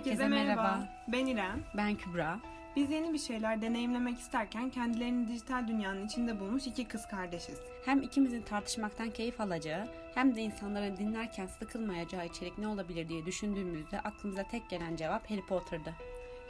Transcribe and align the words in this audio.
Herkese 0.00 0.28
merhaba. 0.28 0.88
Ben 1.08 1.26
İrem. 1.26 1.64
Ben 1.76 1.94
Kübra. 1.94 2.40
Biz 2.76 2.90
yeni 2.90 3.12
bir 3.12 3.18
şeyler 3.18 3.62
deneyimlemek 3.62 4.18
isterken 4.18 4.70
kendilerini 4.70 5.28
dijital 5.28 5.68
dünyanın 5.68 6.06
içinde 6.06 6.40
bulmuş 6.40 6.66
iki 6.66 6.88
kız 6.88 7.06
kardeşiz. 7.08 7.58
Hem 7.84 8.02
ikimizin 8.02 8.42
tartışmaktan 8.42 9.10
keyif 9.10 9.40
alacağı 9.40 9.88
hem 10.14 10.34
de 10.36 10.40
insanların 10.40 10.96
dinlerken 10.96 11.46
sıkılmayacağı 11.46 12.26
içerik 12.26 12.58
ne 12.58 12.68
olabilir 12.68 13.08
diye 13.08 13.26
düşündüğümüzde 13.26 14.00
aklımıza 14.00 14.42
tek 14.42 14.70
gelen 14.70 14.96
cevap 14.96 15.30
Harry 15.30 15.46
Potter'dı. 15.46 15.94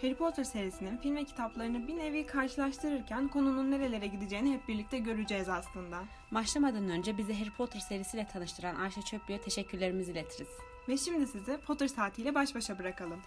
Harry 0.02 0.14
Potter 0.14 0.44
serisinin 0.44 0.96
film 0.96 1.16
ve 1.16 1.24
kitaplarını 1.24 1.88
bir 1.88 1.96
nevi 1.96 2.26
karşılaştırırken 2.26 3.28
konunun 3.28 3.70
nerelere 3.70 4.06
gideceğini 4.06 4.54
hep 4.54 4.68
birlikte 4.68 4.98
göreceğiz 4.98 5.48
aslında. 5.48 5.98
Başlamadan 6.32 6.90
önce 6.90 7.18
bizi 7.18 7.38
Harry 7.38 7.50
Potter 7.50 7.80
serisiyle 7.80 8.26
tanıştıran 8.26 8.74
Ayşe 8.74 9.02
Çöplü'ye 9.02 9.40
teşekkürlerimizi 9.40 10.12
iletiriz. 10.12 10.69
Ve 10.88 10.96
şimdi 10.96 11.26
sizi 11.26 11.60
Potter 11.60 11.88
saatiyle 11.88 12.34
baş 12.34 12.54
başa 12.54 12.78
bırakalım. 12.78 13.22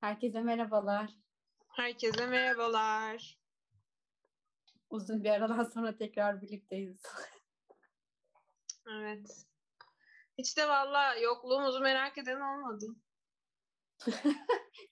Herkese 0.00 0.40
merhabalar. 0.40 1.10
Herkese 1.68 2.26
merhabalar. 2.26 3.38
Uzun 4.90 5.24
bir 5.24 5.30
aradan 5.30 5.64
sonra 5.64 5.96
tekrar 5.96 6.42
birlikteyiz. 6.42 7.02
evet. 8.90 9.46
Hiç 10.38 10.56
de 10.56 10.68
valla 10.68 11.14
yokluğumuzu 11.14 11.80
merak 11.80 12.18
eden 12.18 12.40
olmadı. 12.40 12.86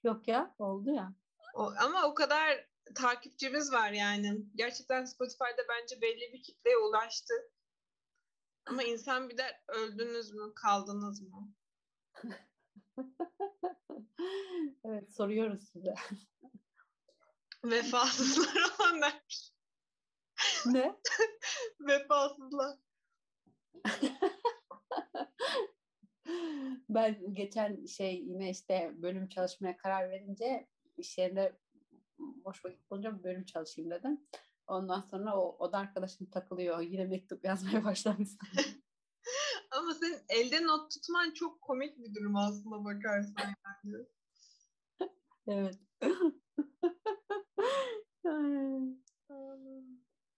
Yok 0.04 0.28
ya, 0.28 0.54
oldu 0.58 0.90
ya. 0.90 1.12
O, 1.54 1.72
ama 1.78 2.06
o 2.06 2.14
kadar 2.14 2.66
takipçimiz 2.94 3.72
var 3.72 3.90
yani. 3.90 4.42
Gerçekten 4.54 5.04
Spotify'da 5.04 5.62
bence 5.68 6.00
belli 6.00 6.32
bir 6.32 6.42
kitleye 6.42 6.76
ulaştı. 6.76 7.34
Ama 8.66 8.82
insan 8.82 9.28
bir 9.28 9.38
der 9.38 9.62
öldünüz 9.68 10.32
mü, 10.32 10.52
kaldınız 10.54 11.22
mı? 11.22 11.52
evet, 14.84 15.14
soruyoruz 15.14 15.68
size. 15.72 15.94
Vefasızlar 17.64 18.62
olan 18.80 19.00
der. 19.00 19.52
Ne? 20.66 20.96
Vefasızlar. 21.80 22.78
ben 26.88 27.34
geçen 27.34 27.86
şey 27.86 28.14
yine 28.14 28.50
işte 28.50 28.92
bölüm 28.94 29.28
çalışmaya 29.28 29.76
karar 29.76 30.10
verince 30.10 30.66
iş 30.98 31.18
yerinde 31.18 31.58
boş 32.18 32.64
vakit 32.64 32.90
bulunca 32.90 33.22
bölüm 33.22 33.44
çalışayım 33.44 33.90
dedim. 33.90 34.20
Ondan 34.66 35.00
sonra 35.00 35.36
o, 35.36 35.56
o 35.58 35.72
da 35.72 35.78
arkadaşım 35.78 36.30
takılıyor. 36.30 36.80
Yine 36.80 37.04
mektup 37.04 37.44
yazmaya 37.44 37.84
başlamış. 37.84 38.28
Ama 39.70 39.94
senin 39.94 40.20
elde 40.28 40.66
not 40.66 40.90
tutman 40.90 41.30
çok 41.30 41.62
komik 41.62 41.98
bir 41.98 42.14
durum 42.14 42.36
aslında 42.36 42.84
bakarsan 42.84 43.54
yani. 43.64 44.06
evet. 45.46 45.78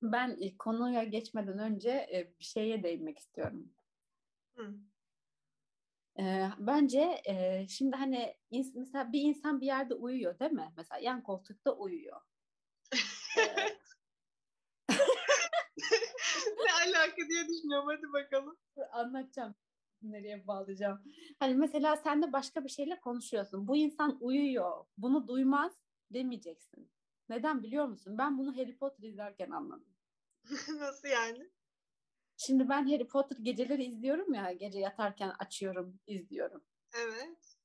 ben 0.02 0.56
konuya 0.58 1.04
geçmeden 1.04 1.58
önce 1.58 1.90
e, 1.90 2.34
bir 2.38 2.44
şeye 2.44 2.82
değinmek 2.82 3.18
istiyorum. 3.18 3.72
Hı. 4.56 4.74
E, 6.18 6.48
bence 6.58 7.22
e, 7.24 7.66
şimdi 7.68 7.96
hani 7.96 8.36
mesela 8.74 9.12
bir 9.12 9.20
insan 9.20 9.60
bir 9.60 9.66
yerde 9.66 9.94
uyuyor 9.94 10.38
değil 10.38 10.52
mi? 10.52 10.72
Mesela 10.76 10.98
yan 10.98 11.22
koltukta 11.22 11.72
uyuyor. 11.72 12.20
ne 16.64 16.72
alaka 16.86 17.16
diye 17.28 17.48
düşünüyorum. 17.48 17.88
Hadi 17.88 18.12
bakalım. 18.12 18.56
Anlatacağım. 18.92 19.54
Nereye 20.02 20.46
bağlayacağım. 20.46 21.02
Hani 21.38 21.54
mesela 21.54 21.96
sen 21.96 22.22
de 22.22 22.32
başka 22.32 22.64
bir 22.64 22.68
şeyle 22.68 23.00
konuşuyorsun. 23.00 23.68
Bu 23.68 23.76
insan 23.76 24.18
uyuyor. 24.20 24.84
Bunu 24.96 25.28
duymaz 25.28 25.72
demeyeceksin. 26.10 26.90
Neden 27.28 27.62
biliyor 27.62 27.86
musun? 27.86 28.18
Ben 28.18 28.38
bunu 28.38 28.56
Harry 28.56 28.76
Potter 28.76 29.08
izlerken 29.08 29.50
anladım. 29.50 29.94
Nasıl 30.78 31.08
yani? 31.08 31.50
Şimdi 32.42 32.68
ben 32.68 32.88
Harry 32.88 33.08
Potter 33.08 33.36
geceleri 33.42 33.84
izliyorum 33.84 34.34
ya. 34.34 34.52
Gece 34.52 34.78
yatarken 34.78 35.32
açıyorum, 35.38 36.00
izliyorum. 36.06 36.64
Evet. 36.94 37.56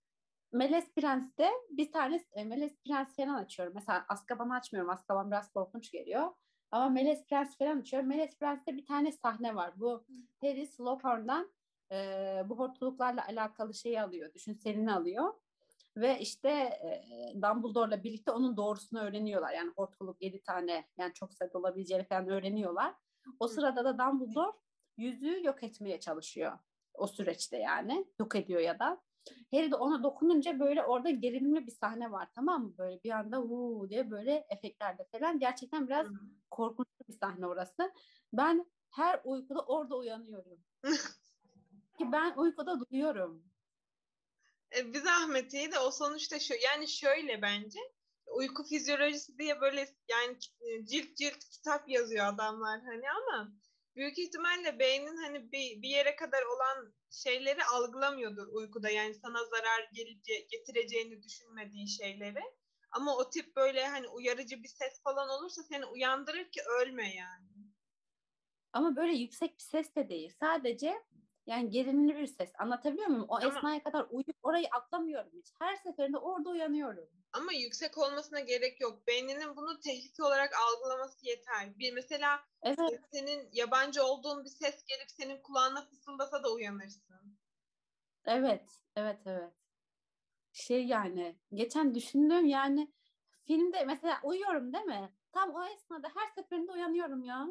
Melez 0.51 0.93
Prens'te 0.93 1.51
bir 1.69 1.91
tane 1.91 2.25
e, 2.33 2.43
Melez 2.43 2.77
Prens 2.85 3.15
falan 3.15 3.35
açıyorum. 3.35 3.73
Mesela 3.75 4.05
Azkaban'ı 4.09 4.53
açmıyorum. 4.55 4.91
Azkaban 4.91 5.31
biraz 5.31 5.51
korkunç 5.53 5.91
geliyor. 5.91 6.31
Ama 6.71 6.89
Melez 6.89 7.25
Prens 7.25 7.57
falan 7.57 7.79
açıyorum. 7.79 8.09
Melez 8.09 8.39
Prens'te 8.39 8.77
bir 8.77 8.85
tane 8.85 9.11
sahne 9.11 9.55
var. 9.55 9.79
Bu 9.79 10.05
Harry 10.41 10.65
Slughorn'dan 10.67 11.51
e, 11.91 11.97
bu 12.45 12.59
hortuluklarla 12.59 13.25
alakalı 13.27 13.73
şeyi 13.73 14.01
alıyor. 14.01 14.33
Düşünselini 14.33 14.93
alıyor. 14.93 15.33
Ve 15.97 16.19
işte 16.19 16.49
e, 16.49 17.33
Dumbledore'la 17.41 18.03
birlikte 18.03 18.31
onun 18.31 18.57
doğrusunu 18.57 18.99
öğreniyorlar. 18.99 19.53
Yani 19.53 19.71
hortkuluk 19.75 20.21
yedi 20.21 20.43
tane 20.43 20.87
yani 20.97 21.13
çok 21.13 21.33
sayıda 21.33 21.57
olabileceğini 21.57 22.03
falan 22.03 22.29
öğreniyorlar. 22.29 22.95
O 23.39 23.47
sırada 23.47 23.85
da 23.85 23.97
Dumbledore 23.97 24.64
yüzüğü 24.97 25.45
yok 25.45 25.63
etmeye 25.63 25.99
çalışıyor. 25.99 26.59
O 26.93 27.07
süreçte 27.07 27.57
yani. 27.57 28.05
Yok 28.19 28.35
ediyor 28.35 28.61
ya 28.61 28.79
da. 28.79 29.01
Harry 29.51 29.71
de 29.71 29.75
ona 29.75 30.03
dokununca 30.03 30.59
böyle 30.59 30.83
orada 30.83 31.09
gerilimli 31.09 31.67
bir 31.67 31.71
sahne 31.71 32.11
var 32.11 32.27
tamam 32.35 32.63
mı? 32.63 32.77
Böyle 32.77 33.03
bir 33.03 33.09
anda 33.09 33.41
vuu 33.41 33.89
diye 33.89 34.11
böyle 34.11 34.45
efektlerde 34.49 35.07
falan. 35.11 35.39
Gerçekten 35.39 35.87
biraz 35.87 36.07
hmm. 36.07 36.17
korkunç 36.51 36.87
bir 37.09 37.13
sahne 37.13 37.47
orası. 37.47 37.93
Ben 38.33 38.65
her 38.89 39.21
uykuda 39.23 39.61
orada 39.61 39.97
uyanıyorum. 39.97 40.59
Ki 41.97 42.11
ben 42.11 42.33
uykuda 42.37 42.79
duyuyorum. 42.79 43.43
E, 44.77 44.93
bir 44.93 44.99
zahmeti 44.99 45.71
de 45.71 45.79
o 45.79 45.91
sonuçta 45.91 46.39
şu 46.39 46.53
yani 46.53 46.87
şöyle 46.87 47.41
bence 47.41 47.79
uyku 48.27 48.63
fizyolojisi 48.63 49.37
diye 49.37 49.61
böyle 49.61 49.87
yani 50.09 50.37
cilt 50.85 51.17
cilt 51.17 51.39
kitap 51.51 51.89
yazıyor 51.89 52.25
adamlar 52.25 52.81
hani 52.81 53.03
ama 53.11 53.53
büyük 53.95 54.19
ihtimalle 54.19 54.79
beynin 54.79 55.17
hani 55.17 55.51
bir, 55.51 55.81
bir 55.81 55.89
yere 55.89 56.15
kadar 56.15 56.43
olan 56.43 56.93
şeyleri 57.11 57.63
algılamıyordur 57.63 58.47
uykuda. 58.47 58.89
Yani 58.89 59.13
sana 59.13 59.45
zarar 59.45 59.89
gelece, 59.93 60.39
getireceğini 60.51 61.23
düşünmediği 61.23 61.87
şeyleri. 61.89 62.43
Ama 62.91 63.17
o 63.17 63.29
tip 63.29 63.55
böyle 63.55 63.87
hani 63.87 64.07
uyarıcı 64.07 64.63
bir 64.63 64.67
ses 64.67 65.03
falan 65.03 65.29
olursa 65.29 65.63
seni 65.63 65.85
uyandırır 65.85 66.51
ki 66.51 66.61
ölme 66.81 67.15
yani. 67.15 67.55
Ama 68.73 68.95
böyle 68.95 69.13
yüksek 69.13 69.57
bir 69.57 69.63
ses 69.63 69.95
de 69.95 70.09
değil. 70.09 70.33
Sadece 70.39 71.03
yani 71.45 71.69
gerilimli 71.69 72.15
bir 72.15 72.27
ses. 72.27 72.51
Anlatabiliyor 72.59 73.07
muyum? 73.07 73.25
O 73.27 73.35
ama, 73.35 73.47
esnaya 73.47 73.83
kadar 73.83 74.05
uyuyup 74.09 74.37
orayı 74.43 74.67
atlamıyorum 74.71 75.31
hiç. 75.33 75.47
Her 75.59 75.75
seferinde 75.75 76.17
orada 76.17 76.49
uyanıyorum. 76.49 77.09
Ama 77.33 77.53
yüksek 77.53 77.97
olmasına 77.97 78.39
gerek 78.39 78.81
yok. 78.81 79.07
Beyninin 79.07 79.55
bunu 79.55 79.79
tehlike 79.79 80.23
olarak 80.23 80.53
algılaması 80.55 81.25
yeter. 81.27 81.79
Bir 81.79 81.93
mesela 81.93 82.39
evet. 82.61 83.01
senin 83.11 83.49
yabancı 83.51 84.03
olduğun 84.03 84.43
bir 84.45 84.49
ses 84.49 84.85
gelip 84.85 85.11
senin 85.11 85.41
kulağına 85.41 85.81
fısıldasa 85.81 86.43
da 86.43 86.53
uyanırsın. 86.53 87.37
Evet, 88.25 88.69
evet, 88.95 89.19
evet. 89.25 89.53
Şey 90.51 90.85
yani 90.85 91.39
geçen 91.53 91.95
düşündüm 91.95 92.45
yani 92.45 92.93
filmde 93.45 93.85
mesela 93.85 94.19
uyuyorum 94.23 94.73
değil 94.73 94.85
mi? 94.85 95.11
Tam 95.31 95.55
o 95.55 95.65
esnada 95.65 96.07
her 96.15 96.27
seferinde 96.27 96.71
uyanıyorum 96.71 97.23
ya. 97.23 97.47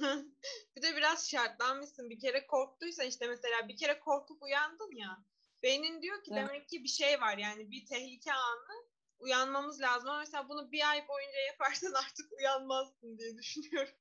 bir 0.76 0.82
de 0.82 0.96
biraz 0.96 1.30
şartlanmışsın. 1.30 2.10
Bir 2.10 2.20
kere 2.20 2.46
korktuysan 2.46 3.06
işte 3.06 3.26
mesela 3.26 3.68
bir 3.68 3.76
kere 3.76 4.00
korkup 4.00 4.42
uyandın 4.42 4.96
ya. 4.96 5.24
Beynin 5.62 6.02
diyor 6.02 6.24
ki 6.24 6.30
evet. 6.34 6.48
demek 6.48 6.68
ki 6.68 6.84
bir 6.84 6.88
şey 6.88 7.20
var 7.20 7.38
yani 7.38 7.70
bir 7.70 7.86
tehlike 7.86 8.32
anı 8.32 8.86
uyanmamız 9.18 9.80
lazım. 9.80 10.08
Ama 10.08 10.18
mesela 10.18 10.48
bunu 10.48 10.72
bir 10.72 10.90
ay 10.90 11.08
boyunca 11.08 11.38
yaparsan 11.46 11.92
artık 12.04 12.32
uyanmazsın 12.32 13.18
diye 13.18 13.36
düşünüyorum. 13.36 13.94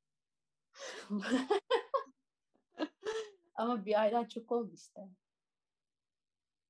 Ama 3.56 3.86
bir 3.86 4.02
aydan 4.02 4.26
çok 4.26 4.52
oldu 4.52 4.72
işte. 4.76 5.02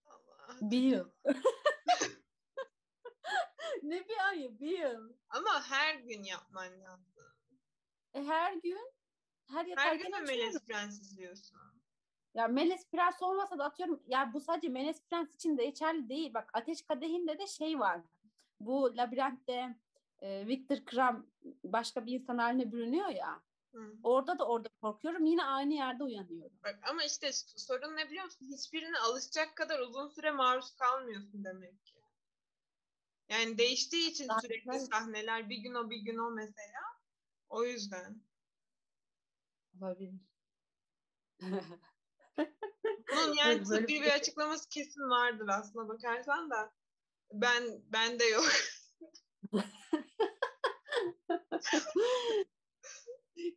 Allah. 0.06 0.58
Bir 0.62 0.82
yıl. 0.82 1.10
ne 3.84 4.08
bir 4.08 4.28
ayı? 4.30 4.60
Bir 4.60 4.80
yıl. 4.80 5.14
Ama 5.30 5.64
her 5.70 5.96
gün 5.96 6.24
yapman 6.24 6.82
lazım. 6.82 7.10
E, 8.14 8.24
her 8.24 8.54
gün 8.54 8.92
her, 9.50 9.66
her 9.76 9.96
gün 9.96 10.12
mü 10.12 10.22
Meles 10.22 10.66
Prens 10.66 11.02
izliyorsun? 11.02 11.58
Ya 12.34 12.48
Meles 12.48 12.86
Prens 12.92 13.22
olmasa 13.22 13.58
da 13.58 13.66
atıyorum 13.66 14.04
ya 14.08 14.34
bu 14.34 14.40
sadece 14.40 14.70
Meles 14.70 15.02
Prens 15.10 15.36
için 15.36 15.58
de 15.58 15.66
geçerli 15.66 16.10
değil. 16.10 16.34
Bak 16.34 16.50
Ateş 16.54 16.82
Kadehi'nde 16.82 17.40
de 17.40 17.48
şey 17.48 17.80
var. 17.80 18.02
Bu 18.60 18.98
labirentte 18.98 19.76
e, 20.22 20.48
Victor 20.48 20.78
Kram 20.86 21.26
başka 21.64 22.06
bir 22.06 22.14
insan 22.14 22.38
haline 22.38 22.72
bürünüyor 22.72 23.08
ya. 23.08 23.42
Hı. 23.74 23.94
Orada 24.04 24.40
da 24.40 24.48
orada 24.48 24.70
korkuyorum. 24.82 25.26
Yine 25.26 25.44
aynı 25.44 25.74
yerde 25.74 26.04
uyanıyorum. 26.04 26.58
Bak, 26.64 26.80
ama 26.90 27.04
işte 27.04 27.32
sorun 27.34 27.96
ne 27.96 28.10
biliyor 28.10 28.26
musun? 28.26 28.48
Hiçbirine 28.52 28.98
alışacak 28.98 29.56
kadar 29.56 29.80
uzun 29.80 30.08
süre 30.08 30.32
maruz 30.32 30.76
kalmıyorsun 30.76 31.44
demek 31.44 31.86
ki. 31.86 32.00
Yani 33.30 33.58
değiştiği 33.58 34.10
için 34.10 34.28
Zaten 34.28 34.40
sürekli 34.40 34.80
sahneler 34.80 35.50
bir 35.50 35.58
gün 35.58 35.74
o 35.74 35.90
bir 35.90 35.98
gün 35.98 36.18
o 36.18 36.32
mesela. 36.32 36.82
O 37.50 37.64
yüzden. 37.64 38.22
Olabilir. 39.82 40.14
Bunun 43.12 43.34
yani 43.34 43.64
tıbbi 43.64 43.88
bir- 43.88 44.02
bir 44.02 44.12
açıklaması 44.12 44.70
kesin 44.70 45.02
vardır 45.02 45.48
aslına 45.48 45.88
bakarsan 45.90 46.50
da. 46.50 46.74
Ben 47.34 47.64
bende 47.94 48.26
yok. 48.26 48.46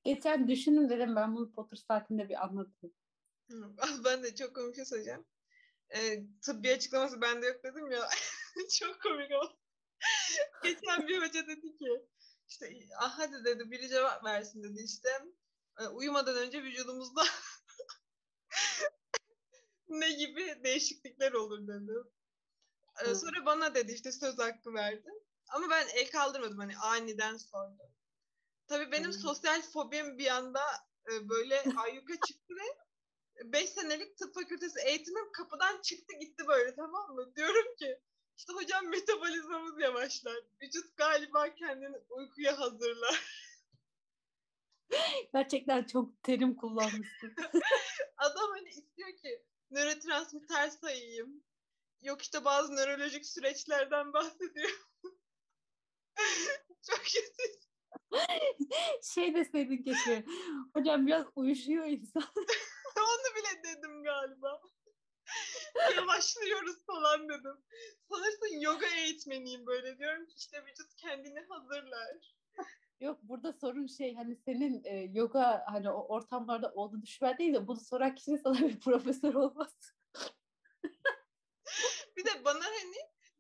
Geçen 0.04 0.48
düşündüm 0.48 0.90
dedim 0.90 1.16
ben 1.16 1.36
bunu 1.36 1.52
Potter 1.52 1.76
saatinde 1.76 2.28
bir 2.28 2.44
anlatayım. 2.44 2.96
Ben 4.04 4.22
de 4.22 4.34
çok 4.34 4.54
komik 4.54 4.74
şey 4.76 4.84
söyleyeceğim. 4.84 5.24
Ee, 5.90 6.22
tıbbi 6.42 6.72
açıklaması 6.72 7.20
bende 7.20 7.46
yok 7.46 7.64
dedim 7.64 7.90
ya. 7.90 8.08
çok 8.80 9.02
komik 9.02 9.30
oldu. 9.32 9.58
Geçen 10.62 11.08
bir 11.08 11.18
hoca 11.22 11.46
dedi 11.46 11.76
ki 11.78 12.06
işte 12.48 12.74
ah 12.98 13.18
hadi 13.18 13.44
dedi 13.44 13.70
biri 13.70 13.88
cevap 13.88 14.24
versin 14.24 14.62
dedi 14.62 14.82
işte. 14.84 15.08
"E, 15.80 15.86
uyumadan 15.86 16.36
önce 16.36 16.62
vücudumuzda 16.62 17.24
ne 19.88 20.12
gibi 20.12 20.60
değişiklikler 20.64 21.32
olur 21.32 21.66
dedi. 21.68 21.92
Ee, 23.04 23.08
Hı. 23.08 23.16
sonra 23.16 23.46
bana 23.46 23.74
dedi 23.74 23.92
işte 23.92 24.12
söz 24.12 24.38
hakkı 24.38 24.74
verdi. 24.74 25.10
Ama 25.48 25.70
ben 25.70 25.86
el 25.94 26.10
kaldırmadım 26.10 26.58
hani 26.58 26.76
aniden 26.76 27.36
sordu. 27.36 27.82
Tabii 28.68 28.92
benim 28.92 29.10
Hı. 29.10 29.18
sosyal 29.18 29.62
fobim 29.62 30.18
bir 30.18 30.26
anda 30.26 30.62
e, 31.12 31.28
böyle 31.28 31.62
ayyuka 31.76 32.14
çıktı 32.26 32.54
ve 32.54 32.82
5 33.52 33.70
senelik 33.70 34.18
tıp 34.18 34.34
fakültesi 34.34 34.80
eğitimim 34.80 35.32
kapıdan 35.32 35.82
çıktı 35.82 36.14
gitti 36.20 36.46
böyle 36.48 36.74
tamam 36.74 37.14
mı? 37.14 37.34
Diyorum 37.36 37.76
ki 37.78 38.00
işte 38.36 38.52
hocam 38.52 38.88
metabolizmamız 38.88 39.80
yavaşlar. 39.80 40.36
Vücut 40.62 40.96
galiba 40.96 41.54
kendini 41.54 41.96
uykuya 42.10 42.58
hazırlar. 42.58 43.24
Gerçekten 45.34 45.84
çok 45.84 46.22
terim 46.22 46.56
kullanmışsın. 46.56 47.34
Adam 48.16 48.50
hani 48.50 48.68
istiyor 48.68 49.16
ki 49.16 49.42
nörotransmitter 49.70 50.68
sayayım. 50.68 51.44
Yok 52.02 52.22
işte 52.22 52.44
bazı 52.44 52.76
nörolojik 52.76 53.26
süreçlerden 53.26 54.12
bahsediyor. 54.12 54.70
Çok 56.90 56.98
kötü. 56.98 57.62
şey 59.02 59.34
deseydin 59.34 59.82
keşke. 59.82 60.24
Hocam 60.76 61.06
biraz 61.06 61.26
uyuşuyor 61.36 61.86
insan. 61.86 62.22
Onu 62.96 63.36
bile 63.36 63.62
dedim 63.64 64.02
galiba. 64.02 64.60
Yavaşlıyoruz 65.96 66.86
falan 66.86 67.28
dedim. 67.28 67.64
Sanırsın 68.10 68.60
yoga 68.60 68.86
eğitmeniyim 68.86 69.66
böyle 69.66 69.98
diyorum 69.98 70.26
işte 70.36 70.64
vücut 70.66 70.94
kendini 70.96 71.40
hazırlar. 71.40 72.34
Yok 73.00 73.18
burada 73.22 73.52
sorun 73.52 73.86
şey 73.86 74.14
hani 74.14 74.36
senin 74.36 74.84
e, 74.84 74.96
yoga 74.96 75.64
hani 75.66 75.90
o 75.90 76.06
ortamlarda 76.08 76.72
olduğunu 76.74 77.02
düşünmen 77.02 77.38
değil 77.38 77.54
de 77.54 77.66
bunu 77.66 77.80
soran 77.80 78.14
kişinin 78.14 78.36
sana 78.36 78.58
bir 78.58 78.80
profesör 78.80 79.34
olması. 79.34 79.94
Bir 82.16 82.24
de 82.24 82.44
bana 82.44 82.64
hani 82.64 82.96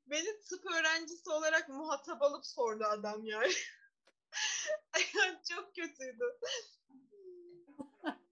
beni 0.06 0.40
tıp 0.40 0.66
öğrencisi 0.66 1.30
olarak 1.30 1.68
muhatap 1.68 2.22
alıp 2.22 2.46
sordu 2.46 2.84
adam 2.84 3.24
yani. 3.24 3.52
Yani 4.94 5.38
Çok 5.50 5.74
kötüydü. 5.74 6.24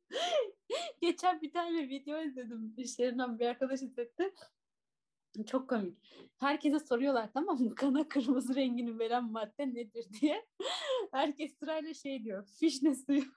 Geçen 1.00 1.43
bir 1.43 1.53
tane 1.53 1.88
video 1.88 2.23
izledim. 2.23 2.75
İş 2.76 2.99
yerinden 2.99 3.38
bir 3.38 3.47
arkadaş 3.47 3.83
izletti. 3.83 4.35
Çok 5.47 5.69
komik. 5.69 5.99
Herkese 6.38 6.79
soruyorlar 6.79 7.32
tamam 7.32 7.59
mı? 7.61 7.75
Kana 7.75 8.09
kırmızı 8.09 8.55
rengini 8.55 8.99
veren 8.99 9.25
madde 9.25 9.75
nedir 9.75 10.06
diye. 10.21 10.47
Herkes 11.12 11.59
sırayla 11.59 11.94
şey 11.94 12.25
diyor. 12.25 12.47
Fişne 12.47 12.94
suyu. 12.94 13.23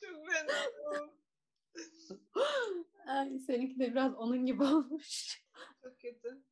Çok 0.00 0.26
fena. 0.26 0.52
Ay, 3.06 3.38
seninki 3.38 3.78
de 3.78 3.90
biraz 3.90 4.14
onun 4.14 4.46
gibi 4.46 4.62
olmuş. 4.62 5.42
Çok 5.82 6.00
kötü. 6.00 6.42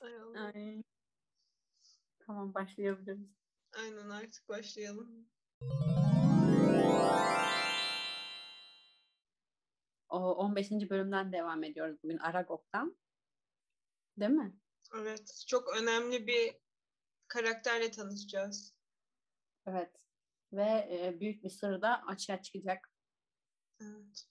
Ay 0.00 0.16
Allah. 0.16 0.52
Ay. 0.54 0.82
Tamam 2.26 2.54
başlayabiliriz. 2.54 3.28
Aynen 3.72 4.10
artık 4.10 4.48
başlayalım. 4.48 5.28
O 10.08 10.34
15. 10.34 10.70
bölümden 10.90 11.32
devam 11.32 11.64
ediyoruz 11.64 11.96
bugün 12.02 12.18
Aragog'dan. 12.18 12.96
Değil 14.16 14.30
mi? 14.30 14.56
Evet. 14.94 15.44
Çok 15.46 15.76
önemli 15.76 16.26
bir 16.26 16.54
karakterle 17.28 17.90
tanışacağız. 17.90 18.74
Evet. 19.66 19.90
Ve 20.52 20.88
e, 20.90 21.20
büyük 21.20 21.44
bir 21.44 21.50
sır 21.50 21.82
da 21.82 22.02
açığa 22.06 22.42
çıkacak. 22.42 22.90
Evet. 23.80 24.26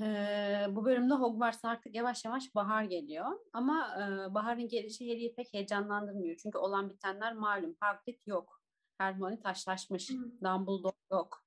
Ee, 0.00 0.66
bu 0.70 0.84
bölümde 0.84 1.14
Hogwarts'a 1.14 1.68
artık 1.68 1.94
yavaş 1.94 2.24
yavaş 2.24 2.54
bahar 2.54 2.82
geliyor. 2.84 3.26
Ama 3.52 3.96
e, 3.96 4.34
baharın 4.34 4.68
gelişi 4.68 5.10
Harry'i 5.10 5.34
pek 5.34 5.54
heyecanlandırmıyor. 5.54 6.36
Çünkü 6.36 6.58
olan 6.58 6.90
bitenler 6.90 7.34
malum. 7.34 7.76
Hagrid 7.80 8.18
yok. 8.26 8.60
Hermione 8.98 9.40
taşlaşmış. 9.40 10.10
Hı. 10.10 10.14
Dumbledore 10.44 10.95
yok. 11.10 11.46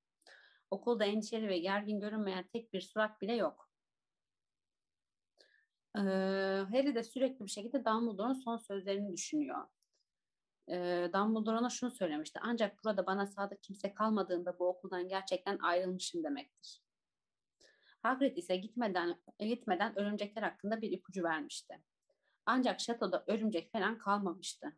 Okulda 0.72 1.06
endişeli 1.06 1.48
ve 1.48 1.58
gergin 1.58 2.00
görünmeyen 2.00 2.48
tek 2.48 2.74
bir 2.74 2.82
surat 2.82 3.22
bile 3.22 3.36
yok. 3.36 3.70
Ee, 5.96 6.00
Harry 6.72 6.96
de 6.96 7.04
sürekli 7.04 7.46
bir 7.46 7.52
şekilde 7.52 7.86
Dumbledore'un 7.86 8.34
son 8.34 8.58
sözlerini 8.58 9.14
düşünüyor. 9.14 9.68
Ee, 10.72 11.10
Dumbledore 11.14 11.58
ona 11.58 11.70
şunu 11.70 11.92
söylemişti. 11.92 12.40
Ancak 12.44 12.84
burada 12.84 13.06
bana 13.06 13.28
sadık 13.28 13.64
kimse 13.64 13.94
kalmadığında 13.94 14.60
bu 14.60 14.68
okuldan 14.68 15.08
gerçekten 15.08 15.58
ayrılmışım 15.58 16.24
demektir. 16.24 16.82
Hagrid 18.02 18.38
ise 18.38 18.56
gitmeden 18.56 19.22
gitmeden 19.40 20.00
örümcekler 20.00 20.44
hakkında 20.44 20.82
bir 20.82 20.92
ipucu 20.92 21.24
vermişti. 21.24 21.84
Ancak 22.46 22.80
şatoda 22.80 23.24
örümcek 23.28 23.72
falan 23.72 23.98
kalmamıştı. 23.98 24.78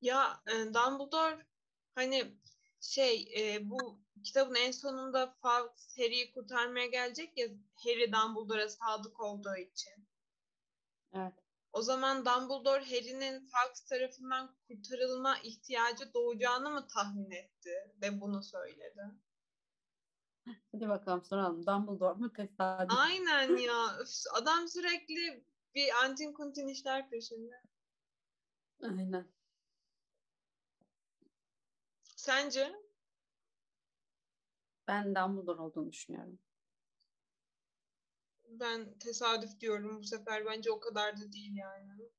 Ya 0.00 0.42
e, 0.46 0.52
Dumbledore 0.52 1.46
hani 1.94 2.38
şey 2.84 3.32
e, 3.36 3.70
bu 3.70 4.00
kitabın 4.24 4.54
en 4.54 4.70
sonunda 4.70 5.36
Fawkes 5.42 5.98
Harry'i 5.98 6.32
kurtarmaya 6.32 6.86
gelecek 6.86 7.38
ya 7.38 7.48
Harry 7.74 8.12
Dumbledore'a 8.12 8.68
sadık 8.68 9.20
olduğu 9.20 9.56
için. 9.56 10.08
Evet. 11.12 11.34
O 11.72 11.82
zaman 11.82 12.16
Dumbledore 12.16 12.84
Harry'nin 12.84 13.46
Fawkes 13.46 13.84
tarafından 13.84 14.56
kurtarılma 14.68 15.38
ihtiyacı 15.38 16.14
doğacağını 16.14 16.70
mı 16.70 16.86
tahmin 16.94 17.30
etti 17.30 17.70
ve 18.02 18.20
bunu 18.20 18.42
söyledi? 18.42 19.02
Hadi 20.72 20.88
bakalım 20.88 21.24
soralım. 21.24 21.66
Dumbledore 21.66 22.18
mu 22.18 22.32
tesadüf? 22.32 22.98
Aynen 22.98 23.56
ya. 23.56 23.98
Üf, 24.02 24.08
adam 24.34 24.68
sürekli 24.68 25.44
bir 25.74 26.04
antin 26.04 26.32
kuntin 26.32 26.68
işler 26.68 27.10
peşinde. 27.10 27.62
Aynen. 28.82 29.28
Sence? 32.24 32.72
Ben 34.88 35.14
Dumbledore 35.14 35.60
olduğunu 35.60 35.92
düşünüyorum. 35.92 36.38
Ben 38.48 38.98
tesadüf 38.98 39.60
diyorum 39.60 39.98
bu 39.98 40.04
sefer. 40.04 40.46
Bence 40.46 40.70
o 40.70 40.80
kadar 40.80 41.16
da 41.16 41.32
değil 41.32 41.56
yani. 41.56 42.10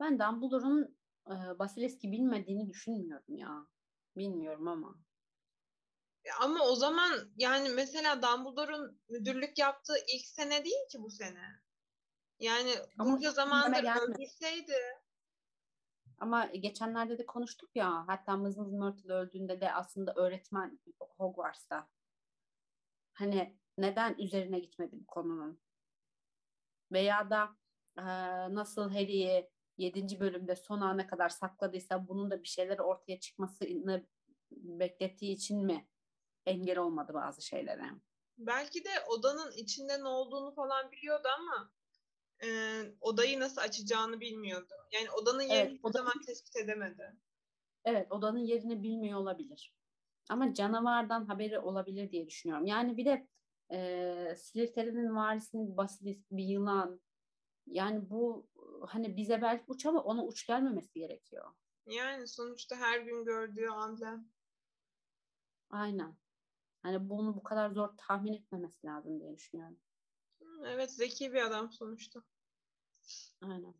Ben 0.00 0.18
Dumbledore'un 0.18 0.96
e, 1.26 1.58
Basilisk'i 1.58 2.12
bilmediğini 2.12 2.68
düşünmüyorum 2.68 3.36
ya. 3.36 3.66
Bilmiyorum 4.16 4.68
ama. 4.68 4.94
Ya 6.24 6.34
Ama 6.40 6.64
o 6.64 6.74
zaman 6.74 7.32
yani 7.36 7.68
mesela 7.68 8.22
Dumbledore'un 8.22 9.00
müdürlük 9.08 9.58
yaptığı 9.58 9.96
ilk 10.14 10.26
sene 10.26 10.64
değil 10.64 10.88
ki 10.90 10.98
bu 11.02 11.10
sene. 11.10 11.62
Yani 12.38 12.74
Ama 12.98 13.16
bunca 13.16 13.30
zamandır 13.30 13.84
öldürseydi. 14.02 15.01
Ama 16.22 16.46
geçenlerde 16.46 17.18
de 17.18 17.26
konuştuk 17.26 17.70
ya. 17.74 18.04
Hatta 18.08 18.36
Mrs. 18.36 18.56
Myrtle 18.56 19.12
öldüğünde 19.12 19.60
de 19.60 19.72
aslında 19.72 20.14
öğretmen 20.14 20.80
Hogwarts'ta. 21.00 21.88
Hani 23.12 23.58
neden 23.78 24.14
üzerine 24.18 24.58
gitmedi 24.58 24.96
bu 25.00 25.06
konunun? 25.06 25.60
Veya 26.92 27.30
da 27.30 27.56
e, 27.98 28.04
nasıl 28.54 28.90
Harry'i 28.90 29.50
7. 29.76 30.20
bölümde 30.20 30.56
son 30.56 30.80
ana 30.80 31.06
kadar 31.06 31.28
sakladıysa 31.28 32.08
bunun 32.08 32.30
da 32.30 32.42
bir 32.42 32.48
şeyler 32.48 32.78
ortaya 32.78 33.20
çıkmasını 33.20 34.06
beklettiği 34.50 35.36
için 35.36 35.66
mi 35.66 35.88
engel 36.46 36.78
olmadı 36.78 37.14
bazı 37.14 37.42
şeylere? 37.42 37.90
Belki 38.38 38.84
de 38.84 38.90
odanın 39.08 39.52
içinde 39.52 40.00
ne 40.00 40.08
olduğunu 40.08 40.54
falan 40.54 40.90
biliyordu 40.90 41.28
ama 41.38 41.72
e, 42.44 42.48
odayı 43.00 43.40
nasıl 43.40 43.60
açacağını 43.60 44.20
bilmiyordu. 44.20 44.74
Yani 44.92 45.10
odanın 45.10 45.42
yerini 45.42 45.68
Evet, 45.68 45.80
oda- 45.82 45.98
zaman 45.98 46.20
tespit 46.26 46.56
edemedi. 46.56 47.16
Evet, 47.84 48.12
odanın 48.12 48.38
yerini 48.38 48.82
bilmiyor 48.82 49.18
olabilir. 49.18 49.74
Ama 50.28 50.54
canavardan 50.54 51.24
haberi 51.24 51.58
olabilir 51.58 52.10
diye 52.10 52.26
düşünüyorum. 52.26 52.66
Yani 52.66 52.96
bir 52.96 53.04
de 53.04 53.28
e, 53.72 54.34
Slytherin'in 54.36 55.16
varisinin 55.16 55.76
basilisk 55.76 56.30
bir 56.30 56.44
yılan. 56.44 57.00
Yani 57.66 58.10
bu 58.10 58.46
hani 58.88 59.16
bize 59.16 59.42
belki 59.42 59.64
uç 59.66 59.86
ama 59.86 60.02
ona 60.02 60.24
uç 60.24 60.46
gelmemesi 60.46 60.98
gerekiyor. 60.98 61.50
Yani 61.86 62.28
sonuçta 62.28 62.76
her 62.76 63.00
gün 63.00 63.24
gördüğü 63.24 63.68
amblem. 63.68 64.28
Aynen. 65.70 66.16
Hani 66.82 67.08
bunu 67.08 67.36
bu 67.36 67.42
kadar 67.42 67.70
zor 67.70 67.88
tahmin 67.96 68.32
etmemesi 68.32 68.86
lazım 68.86 69.20
diye 69.20 69.36
düşünüyorum. 69.36 69.78
Evet 70.64 70.90
zeki 70.90 71.32
bir 71.32 71.42
adam 71.42 71.72
sonuçta. 71.72 72.22
Aynen. 73.42 73.74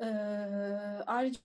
Ee, 0.00 0.06
ayrıca 1.06 1.40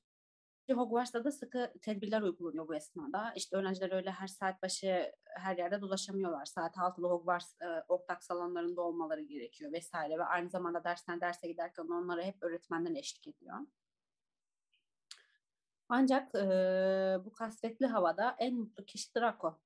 Hogwarts'ta 0.75 1.23
da 1.23 1.31
sıkı 1.31 1.73
tedbirler 1.81 2.21
uygulanıyor 2.21 2.67
bu 2.67 2.75
esnada. 2.75 3.33
İşte 3.35 3.57
öğrenciler 3.57 3.91
öyle 3.91 4.11
her 4.11 4.27
saat 4.27 4.63
başı 4.63 5.13
her 5.37 5.57
yerde 5.57 5.81
dolaşamıyorlar. 5.81 6.45
Saat 6.45 6.77
6'da 6.77 7.07
Hogwarts 7.07 7.53
e, 7.61 7.83
ortak 7.87 8.23
salonlarında 8.23 8.81
olmaları 8.81 9.21
gerekiyor 9.21 9.71
vesaire. 9.71 10.19
Ve 10.19 10.23
aynı 10.23 10.49
zamanda 10.49 10.83
dersten 10.83 11.21
derse 11.21 11.47
giderken 11.47 11.83
onlara 11.83 12.21
hep 12.23 12.43
öğretmenden 12.43 12.95
eşlik 12.95 13.27
ediyor. 13.27 13.57
Ancak 15.89 16.35
e, 16.35 16.41
bu 17.25 17.31
kasvetli 17.33 17.85
havada 17.85 18.35
en 18.39 18.55
mutlu 18.55 18.85
kişi 18.85 19.15
Draco. 19.15 19.59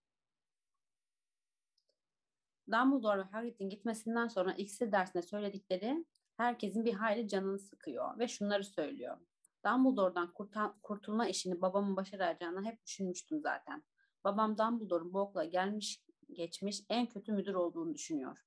Dumbledore 2.71 3.19
ve 3.19 3.23
Hagrid'in 3.23 3.69
gitmesinden 3.69 4.27
sonra 4.27 4.53
iksir 4.53 4.91
dersinde 4.91 5.21
söyledikleri 5.21 6.05
herkesin 6.37 6.85
bir 6.85 6.93
hayli 6.93 7.27
canını 7.27 7.59
sıkıyor 7.59 8.19
ve 8.19 8.27
şunları 8.27 8.63
söylüyor. 8.63 9.17
Dumbledore'dan 9.65 10.33
kurtan, 10.33 10.79
kurtulma 10.83 11.27
işini 11.27 11.61
babamın 11.61 11.95
başaracağını 11.95 12.65
hep 12.65 12.85
düşünmüştüm 12.85 13.41
zaten. 13.41 13.83
Babam 14.23 14.57
Dumbledore'un 14.57 15.13
bu 15.13 15.19
okula 15.19 15.45
gelmiş 15.45 16.03
geçmiş 16.33 16.81
en 16.89 17.09
kötü 17.09 17.31
müdür 17.31 17.53
olduğunu 17.53 17.93
düşünüyor. 17.93 18.37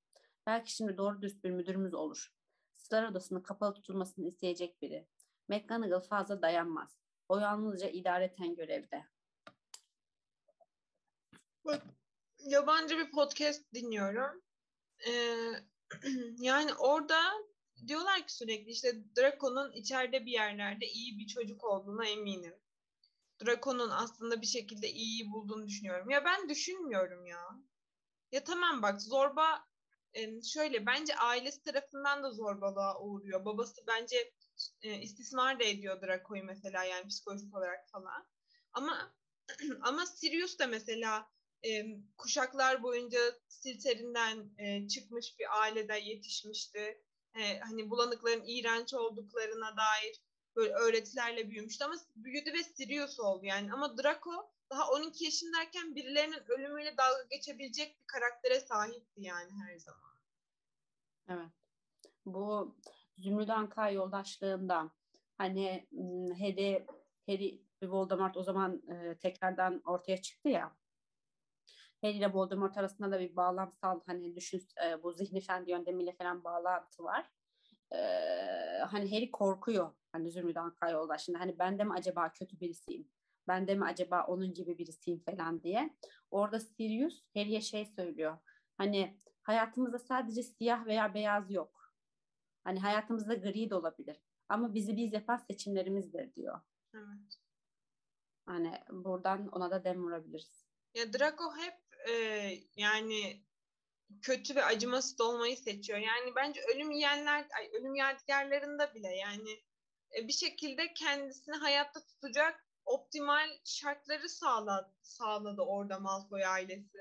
Belki 0.46 0.75
şimdi 0.75 0.96
doğru 0.96 1.23
dürüst 1.23 1.44
bir 1.44 1.50
müdürümüz 1.50 1.94
olur. 1.94 2.35
Star 2.76 3.08
odasının 3.08 3.40
kapalı 3.40 3.75
tutulmasını 3.75 4.26
isteyecek 4.26 4.82
biri. 4.82 5.08
McGonagall 5.49 6.00
fazla 6.00 6.42
dayanmaz. 6.42 6.99
O 7.28 7.38
yalnızca 7.38 7.88
idareten 7.88 8.54
görevde. 8.54 9.04
Bak, 11.64 11.82
yabancı 12.47 12.99
bir 12.99 13.11
podcast 13.11 13.75
dinliyorum. 13.75 14.43
Ee, 15.07 15.37
yani 16.38 16.75
orada 16.75 17.21
diyorlar 17.87 18.26
ki 18.26 18.35
sürekli 18.35 18.71
işte 18.71 18.93
Draco'nun 19.17 19.73
içeride 19.73 20.26
bir 20.26 20.33
yerlerde 20.33 20.87
iyi 20.87 21.19
bir 21.19 21.26
çocuk 21.26 21.65
olduğuna 21.65 22.07
eminim. 22.07 22.55
Draco'nun 23.45 23.91
aslında 23.91 24.41
bir 24.41 24.47
şekilde 24.47 24.88
iyiyi 24.88 25.33
bulduğunu 25.33 25.67
düşünüyorum. 25.67 26.11
Ya 26.11 26.25
ben 26.25 26.49
düşünmüyorum 26.49 27.26
ya. 27.26 27.43
Ya 28.33 28.45
tamam 28.45 28.83
bak 28.83 29.03
zorba 29.03 29.67
şöyle 30.53 30.87
bence 30.87 31.17
ailesi 31.17 31.62
tarafından 31.62 32.23
da 32.23 32.31
zorbalığa 32.31 33.00
uğruyor. 33.00 33.45
Babası 33.45 33.83
bence 33.87 34.33
e, 34.83 35.00
istismar 35.00 35.61
da 35.61 35.65
ediyor 35.65 36.03
Draco'yu 36.03 36.45
mesela 36.45 36.85
yani 36.85 37.09
psikolojik 37.09 37.57
olarak 37.57 37.91
falan. 37.91 38.29
Ama 38.73 39.15
ama 39.83 40.07
Sirius 40.07 40.59
da 40.59 40.67
mesela 40.67 41.31
e, 41.66 41.99
kuşaklar 42.18 42.82
boyunca 42.82 43.18
Slytherin'den 43.49 44.50
e, 44.58 44.88
çıkmış 44.88 45.38
bir 45.38 45.61
ailede 45.61 45.94
yetişmişti. 45.94 47.02
E, 47.35 47.58
hani 47.58 47.90
bulanıkların 47.90 48.44
iğrenç 48.46 48.94
olduklarına 48.94 49.76
dair 49.76 50.20
böyle 50.56 50.73
öğretilerle 50.73 51.50
büyümüştü 51.50 51.85
ama 51.85 51.94
büyüdü 52.16 52.52
ve 52.52 52.62
Sirius 52.62 53.20
oldu 53.20 53.44
yani. 53.44 53.73
Ama 53.73 53.99
Draco 53.99 54.52
daha 54.70 54.90
12 54.90 55.25
yaşındayken 55.25 55.94
birilerinin 55.94 56.42
ölümüyle 56.49 56.96
dalga 56.96 57.23
geçebilecek 57.30 58.00
bir 58.00 58.06
karaktere 58.06 58.61
sahipti 58.61 59.20
yani 59.20 59.50
her 59.66 59.78
zaman. 59.78 60.11
Evet. 61.28 61.52
Bu 62.26 62.76
Zümrüt 63.18 63.50
Anka 63.50 63.90
yoldaşlığında 63.90 64.90
hani 65.38 65.87
Harry, 66.38 66.87
Harry 67.26 67.62
ve 67.82 67.88
Voldemort 67.88 68.37
o 68.37 68.42
zaman 68.42 68.82
e, 68.88 69.18
tekrardan 69.18 69.82
ortaya 69.85 70.23
çıktı 70.23 70.49
ya. 70.49 70.76
Harry 72.03 72.17
ile 72.17 72.33
Voldemort 72.33 72.79
arasında 72.79 73.11
da 73.11 73.21
bir 73.21 73.37
bağlamsal 73.37 74.00
hani 74.07 74.37
düşün 74.37 74.62
e, 74.85 75.03
bu 75.03 75.12
zihni 75.12 75.41
fen 75.41 75.65
yöntemiyle 75.67 76.12
falan 76.12 76.45
bağlantı 76.45 77.05
var. 77.05 77.31
E, 77.93 77.99
hani 78.87 79.11
Harry 79.15 79.31
korkuyor 79.31 79.91
hani 80.12 80.31
Zümrüt 80.31 80.57
Anka 80.57 80.91
yoldaşında 80.91 81.41
hani 81.41 81.59
ben 81.59 81.79
de 81.79 81.85
mi 81.85 81.93
acaba 81.93 82.33
kötü 82.33 82.61
birisiyim? 82.61 83.09
Ben 83.49 83.69
de 83.69 83.75
mi 83.75 83.85
acaba 83.85 84.26
onun 84.26 84.55
gibi 84.55 84.79
birisiyim 84.79 85.21
falan 85.21 85.62
diye. 85.62 85.97
Orada 86.31 86.61
Sirius 86.61 87.25
Harry'e 87.35 87.61
şey 87.61 87.87
söylüyor. 87.87 88.38
Hani 88.79 89.17
hayatımızda 89.43 89.99
sadece 89.99 90.43
siyah 90.43 90.87
veya 90.87 91.15
beyaz 91.15 91.50
yok. 91.50 91.95
Hani 92.65 92.81
hayatımızda 92.81 93.35
gri 93.35 93.71
de 93.71 93.75
olabilir. 93.75 94.17
Ama 94.49 94.75
bizi 94.75 94.97
biz 94.97 95.12
yapan 95.12 95.37
seçimlerimizdir 95.37 96.35
diyor. 96.35 96.61
Evet. 96.95 97.38
Hani 98.47 98.73
buradan 98.91 99.49
ona 99.49 99.71
da 99.71 99.85
dem 99.85 100.03
vurabiliriz. 100.05 100.67
Ya 100.95 101.12
Draco 101.12 101.57
hep 101.57 101.75
e, 102.08 102.12
yani 102.76 103.42
kötü 104.22 104.54
ve 104.54 104.64
acımasız 104.64 105.20
olmayı 105.20 105.56
seçiyor. 105.56 105.98
Yani 105.98 106.34
bence 106.36 106.60
ölüm 106.75 106.90
yiyenler, 106.90 107.46
ay, 107.58 107.70
ölüm 107.72 107.94
yadigarlarında 107.94 108.94
bile 108.94 109.16
yani 109.16 109.50
e, 110.18 110.28
bir 110.28 110.32
şekilde 110.32 110.94
kendisini 110.94 111.54
hayatta 111.56 112.06
tutacak 112.06 112.66
optimal 112.84 113.48
şartları 113.64 114.28
sağladı, 114.28 114.94
sağladı 115.02 115.62
orada 115.62 115.98
Malfoy 115.98 116.46
ailesi. 116.46 116.98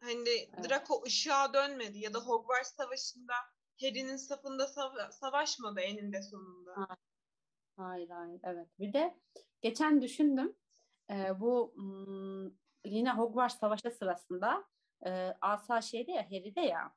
Hani 0.00 0.28
evet. 0.28 0.70
Draco 0.70 1.02
ışığa 1.06 1.54
dönmedi 1.54 1.98
ya 1.98 2.14
da 2.14 2.18
Hogwarts 2.18 2.76
Savaşı'nda 2.76 3.34
Harry'nin 3.80 4.16
safında 4.16 4.66
sava- 4.66 5.12
savaşmadı 5.12 5.80
eninde 5.80 6.22
sonunda. 6.22 6.74
Hayır 7.76 8.08
hayır 8.08 8.40
evet. 8.44 8.68
Bir 8.78 8.92
de 8.92 9.20
geçen 9.62 10.02
düşündüm 10.02 10.56
e, 11.10 11.40
bu 11.40 11.74
m, 11.76 12.50
yine 12.84 13.10
Hogwarts 13.12 13.58
Savaşı 13.58 13.90
sırasında 13.90 14.64
e, 15.06 15.34
Asa 15.40 15.82
şeyde 15.82 16.12
ya 16.12 16.24
Harry'de 16.24 16.60
ya 16.60 16.94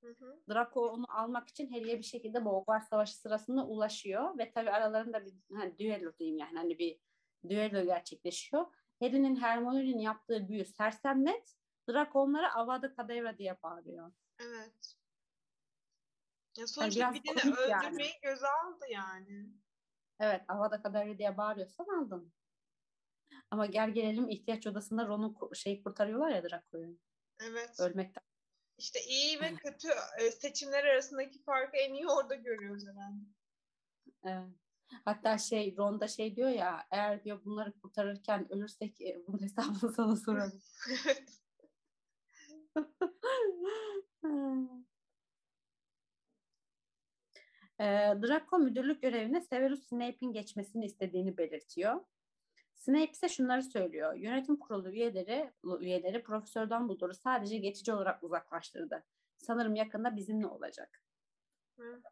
Hı 0.00 0.10
hı. 0.18 0.40
Draco 0.50 0.88
onu 0.88 1.04
almak 1.08 1.48
için 1.48 1.72
Harry'e 1.72 1.98
bir 1.98 2.04
şekilde 2.04 2.44
bu 2.44 2.50
Hogwarts 2.50 2.88
Savaşı 2.88 3.16
sırasında 3.16 3.66
ulaşıyor 3.66 4.38
ve 4.38 4.50
tabii 4.50 4.70
aralarında 4.70 5.24
bir 5.24 5.34
hani 5.54 5.78
düello 5.78 6.18
diyeyim 6.18 6.38
yani 6.38 6.58
hani 6.58 6.78
bir 6.78 7.00
düello 7.48 7.84
gerçekleşiyor. 7.84 8.66
Harry'nin 9.00 9.36
Hermione'nin 9.36 9.98
yaptığı 9.98 10.48
büyü 10.48 10.64
sersemlet 10.64 11.56
Draco 11.88 12.20
onlara 12.20 12.54
Avada 12.54 12.94
Kedavra 12.94 13.38
diye 13.38 13.62
bağırıyor. 13.62 14.12
Evet. 14.38 14.96
Ya 16.58 16.66
sonuçta 16.66 17.00
yani 17.00 17.14
birini 17.24 17.54
öldürmeyi 17.54 18.10
yani. 18.10 18.20
göze 18.22 18.46
aldı 18.46 18.84
yani. 18.90 19.46
Evet 20.20 20.42
Avada 20.48 20.82
Kedavra 20.82 21.18
diye 21.18 21.36
bağırıyorsan 21.36 21.86
aldın. 21.86 22.32
Ama 23.50 23.66
gel 23.66 23.90
gelelim 23.90 24.28
ihtiyaç 24.28 24.66
odasında 24.66 25.06
Ron'u 25.06 25.54
şey 25.54 25.82
kurtarıyorlar 25.82 26.30
ya 26.30 26.42
Draco'yu. 26.42 26.98
Evet. 27.40 27.80
Ölmekten. 27.80 28.22
İşte 28.78 29.00
iyi 29.00 29.40
ve 29.40 29.54
kötü 29.54 29.88
e, 30.18 30.30
seçimler 30.30 30.84
arasındaki 30.84 31.42
farkı 31.42 31.76
en 31.76 31.94
iyi 31.94 32.08
orada 32.08 32.34
görüyoruz 32.34 32.86
herhalde. 32.86 33.24
Evet. 34.24 34.56
Hatta 35.04 35.38
şey 35.38 35.76
Ronda 35.76 36.08
şey 36.08 36.36
diyor 36.36 36.48
ya 36.48 36.86
eğer 36.90 37.24
diyor 37.24 37.44
bunları 37.44 37.72
kurtarırken 37.72 38.52
ölürsek 38.52 39.00
e, 39.00 39.22
bunun 39.26 39.42
hesabını 39.42 39.92
sana 39.92 40.16
sorarım. 40.16 40.62
e, 47.80 47.84
Draco 48.22 48.58
müdürlük 48.58 49.02
görevine 49.02 49.40
Severus 49.40 49.88
Snape'in 49.88 50.32
geçmesini 50.32 50.84
istediğini 50.84 51.36
belirtiyor. 51.36 52.00
Snape 52.86 53.10
ise 53.10 53.28
şunları 53.28 53.62
söylüyor. 53.62 54.14
Yönetim 54.14 54.56
kurulu 54.56 54.90
üyeleri, 54.90 55.52
üyeleri 55.80 56.22
Profesör 56.22 56.70
Dumbledore'u 56.70 57.14
sadece 57.14 57.58
geçici 57.58 57.92
olarak 57.92 58.22
uzaklaştırdı. 58.22 59.04
Sanırım 59.38 59.74
yakında 59.74 60.16
bizimle 60.16 60.46
olacak. 60.46 61.02
Hı. 61.78 62.02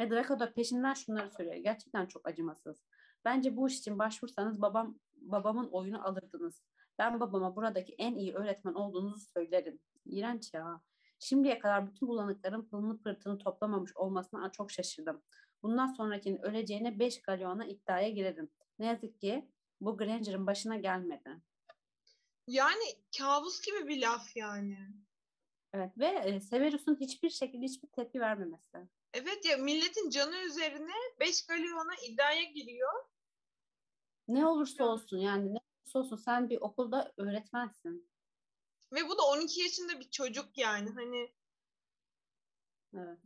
Ve 0.00 0.10
Draco 0.10 0.38
da 0.38 0.52
peşinden 0.52 0.94
şunları 0.94 1.30
söylüyor. 1.30 1.56
Gerçekten 1.56 2.06
çok 2.06 2.28
acımasız. 2.28 2.84
Bence 3.24 3.56
bu 3.56 3.68
iş 3.68 3.78
için 3.78 3.98
başvursanız 3.98 4.62
babam 4.62 4.98
babamın 5.16 5.68
oyunu 5.68 6.08
alırdınız. 6.08 6.62
Ben 6.98 7.20
babama 7.20 7.56
buradaki 7.56 7.94
en 7.98 8.14
iyi 8.14 8.34
öğretmen 8.34 8.74
olduğunuzu 8.74 9.20
söylerim. 9.20 9.78
İğrenç 10.04 10.54
ya. 10.54 10.80
Şimdiye 11.18 11.58
kadar 11.58 11.86
bütün 11.86 12.08
bulanıkların 12.08 12.62
pılını 12.62 13.02
pırtını 13.02 13.38
toplamamış 13.38 13.96
olmasına 13.96 14.50
çok 14.50 14.70
şaşırdım. 14.70 15.22
Bundan 15.62 15.86
sonrakinin 15.86 16.42
öleceğine 16.42 16.98
beş 16.98 17.22
galyona 17.22 17.66
iddiaya 17.66 18.08
girerim. 18.08 18.50
Ne 18.78 18.86
yazık 18.86 19.20
ki 19.20 19.50
bu 19.80 19.96
Granger'ın 19.96 20.46
başına 20.46 20.76
gelmedi. 20.76 21.30
Yani 22.46 22.84
kabus 23.18 23.60
gibi 23.60 23.88
bir 23.88 24.00
laf 24.00 24.36
yani. 24.36 24.78
Evet 25.72 25.98
ve 25.98 26.06
e, 26.06 26.40
Severus'un 26.40 27.00
hiçbir 27.00 27.30
şekilde 27.30 27.64
hiçbir 27.64 27.88
tepki 27.88 28.20
vermemesi. 28.20 28.78
Evet 29.14 29.44
ya 29.44 29.56
milletin 29.56 30.10
canı 30.10 30.36
üzerine 30.36 30.92
5 31.20 31.46
galyona 31.46 31.94
iddiaya 32.08 32.42
giriyor. 32.42 32.92
Ne 34.28 34.46
olursa 34.46 34.84
olsun 34.84 35.18
yani 35.18 35.54
ne 35.54 35.58
olursa 35.58 35.98
olsun 35.98 36.16
sen 36.16 36.50
bir 36.50 36.60
okulda 36.60 37.12
öğretmensin. 37.16 38.10
Ve 38.92 39.08
bu 39.08 39.18
da 39.18 39.22
12 39.22 39.60
yaşında 39.60 40.00
bir 40.00 40.10
çocuk 40.10 40.58
yani. 40.58 40.90
Hani 40.90 41.32
Evet. 42.94 43.18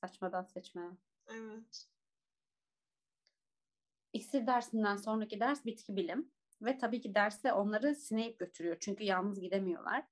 Saçmadan 0.00 0.42
seçmeye. 0.44 0.90
evet. 1.28 1.86
İksir 4.12 4.46
dersinden 4.46 4.96
sonraki 4.96 5.40
ders 5.40 5.64
bitki 5.64 5.96
bilim. 5.96 6.30
Ve 6.62 6.78
tabii 6.78 7.00
ki 7.00 7.14
derse 7.14 7.52
onları 7.52 7.94
Snape 7.94 8.34
götürüyor. 8.38 8.76
Çünkü 8.80 9.04
yalnız 9.04 9.40
gidemiyorlar. 9.40 10.04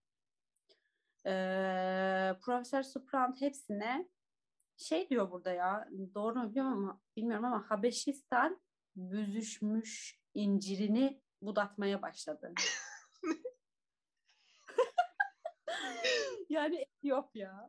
Ee, 1.27 2.35
Profesör 2.41 2.83
Sprant 2.83 3.41
hepsine 3.41 4.09
şey 4.77 5.09
diyor 5.09 5.31
burada 5.31 5.53
ya 5.53 5.89
doğru 6.15 6.39
mu 6.39 6.49
bilmiyorum 6.49 6.73
ama, 6.73 7.01
bilmiyorum 7.17 7.45
ama 7.45 7.71
Habeşistan 7.71 8.61
büzüşmüş 8.97 10.21
incirini 10.35 11.21
budatmaya 11.43 12.03
başladı. 12.03 12.55
yani 16.49 16.77
Etiyopya. 16.77 17.69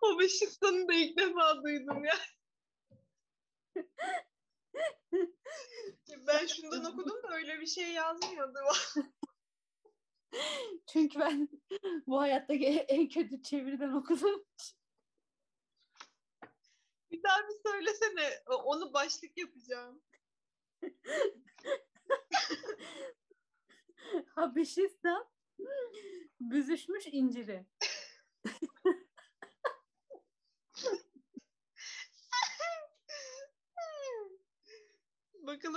Habeşistan'ı 0.00 0.88
da 0.88 0.92
ilk 0.94 1.18
defa 1.18 1.62
duydum 1.62 2.04
ya. 2.04 2.14
ben 6.26 6.46
şundan 6.46 6.84
okudum 6.84 7.22
da 7.22 7.34
öyle 7.34 7.60
bir 7.60 7.66
şey 7.66 7.92
yazmıyordu. 7.92 8.58
Çünkü 10.92 11.20
ben 11.20 11.48
bu 12.06 12.20
hayattaki 12.20 12.66
en 12.66 13.08
kötü 13.08 13.42
çeviriden 13.42 13.92
okudum. 13.92 14.44
Bir 17.10 17.22
daha 17.22 17.38
bir 17.48 17.70
söylesene. 17.70 18.42
O- 18.46 18.54
Onu 18.62 18.92
başlık 18.92 19.38
yapacağım. 19.38 20.02
Habeşistan 24.34 25.28
büzüşmüş 26.40 27.06
inciri. 27.06 27.66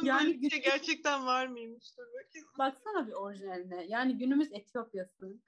Bakalım 0.02 0.08
Yani 0.08 0.28
böyle 0.28 0.42
bir 0.42 0.50
şey 0.50 0.62
gerçekten 0.62 1.26
var 1.26 1.48
mıymış? 1.48 1.98
Dur 1.98 2.04
bakayım. 2.08 2.48
Baksana 2.58 3.08
bir 3.08 3.14
orijinaline. 3.14 3.86
Yani 3.88 4.18
günümüz 4.18 4.52
Etiyopya'sı. 4.52 5.40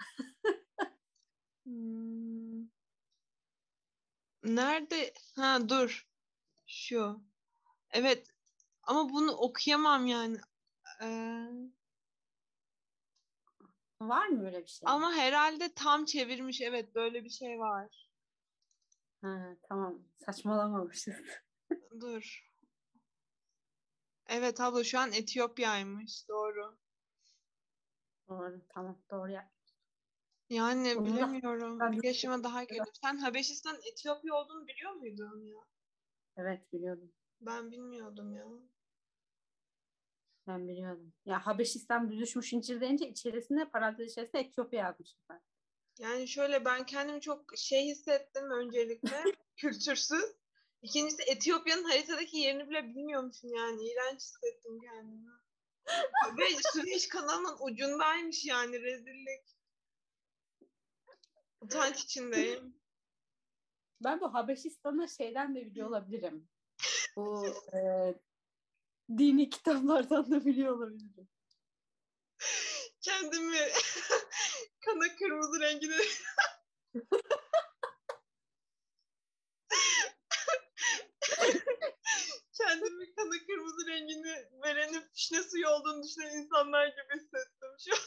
Hmm. 1.64 2.68
Nerede? 4.44 5.14
Ha 5.36 5.70
dur. 5.70 6.08
Şu. 6.68 7.24
Evet. 7.92 8.28
Ama 8.84 9.10
bunu 9.10 9.32
okuyamam 9.32 10.08
yani. 10.08 10.38
Ee, 11.02 11.48
Var 14.02 14.28
mı 14.28 14.46
öyle 14.46 14.62
bir 14.62 14.68
şey? 14.68 14.86
ama 14.90 15.14
herhalde 15.14 15.74
tam 15.74 16.06
çevirmiş. 16.06 16.62
Evet 16.62 16.96
böyle 16.96 17.24
bir 17.24 17.30
şey 17.30 17.60
var. 17.60 18.10
Ha, 19.22 19.56
tamam. 19.70 20.04
Saçmalamamışız. 20.26 21.16
Dur. 22.02 22.53
Evet 24.34 24.62
abla 24.62 24.84
şu 24.84 25.00
an 25.00 25.12
Etiyopya'ymış. 25.12 26.30
Doğru. 26.30 26.78
Doğru. 28.30 28.62
Tamam. 28.70 28.98
Doğru 29.12 29.32
ya. 29.32 29.52
Yani 30.50 30.96
da- 30.96 31.06
bilemiyorum. 31.06 31.80
ben 31.80 31.92
Bir 31.92 32.04
yaşıma 32.04 32.44
daha 32.44 32.64
geliyor. 32.64 32.86
Sen 33.04 33.18
Habeşistan 33.18 33.78
Etiyopya 33.92 34.34
olduğunu 34.34 34.68
biliyor 34.68 34.92
muydun 34.92 35.46
ya? 35.46 35.62
Evet 36.38 36.74
biliyordum. 36.74 37.12
Ben 37.42 37.72
bilmiyordum 37.72 38.36
ya. 38.36 38.46
Ben 40.48 40.68
biliyordum. 40.68 41.14
Ya 41.26 41.46
Habeşistan 41.48 42.10
büzüşmüş 42.10 42.54
incir 42.54 42.82
deyince 42.82 43.10
içerisinde 43.10 43.70
parantez 43.70 44.12
içerisinde 44.12 44.42
Etiyopya 44.42 44.80
yazmışlar. 44.80 45.40
Yani 46.00 46.28
şöyle 46.28 46.66
ben 46.66 46.86
kendimi 46.86 47.22
çok 47.22 47.58
şey 47.58 47.86
hissettim 47.86 48.52
öncelikle. 48.52 49.24
kültürsüz. 49.56 50.43
İkincisi 50.84 51.24
Etiyopya'nın 51.24 51.84
haritadaki 51.84 52.38
yerini 52.38 52.70
bile 52.70 52.84
bilmiyormuşum 52.84 53.54
yani. 53.54 53.90
İğrenç 53.90 54.22
hissettim 54.22 54.80
kendimi. 54.82 55.32
Ve 56.38 56.46
Süveyş 56.74 57.08
kanalının 57.08 57.58
ucundaymış 57.60 58.46
yani 58.46 58.82
rezillik. 58.82 59.58
Utanç 61.62 62.04
içindeyim. 62.04 62.80
Ben 64.04 64.22
bu 64.22 64.34
Habeşistan'ı 64.34 65.10
şeyden 65.10 65.56
de 65.56 65.66
biliyor 65.66 65.88
olabilirim. 65.88 66.50
Bu 67.16 67.48
e, 67.74 67.80
dini 69.18 69.50
kitaplardan 69.50 70.32
da 70.32 70.46
biliyor 70.46 70.78
olabilirim. 70.78 71.30
Kendimi 73.02 73.58
kana 74.86 75.16
kırmızı 75.16 75.60
rengine 75.60 75.98
kendimi 82.54 83.16
kana 83.16 83.36
kırmızı 83.84 83.90
rengini 83.92 84.36
verenin 84.64 85.02
fişne 85.14 85.44
suyu 85.44 85.68
olduğunu 85.68 86.04
düşünen 86.04 86.38
insanlar 86.38 86.88
gibi 86.88 87.16
hissettim 87.16 87.70
şu 87.80 87.92
an. 87.96 88.00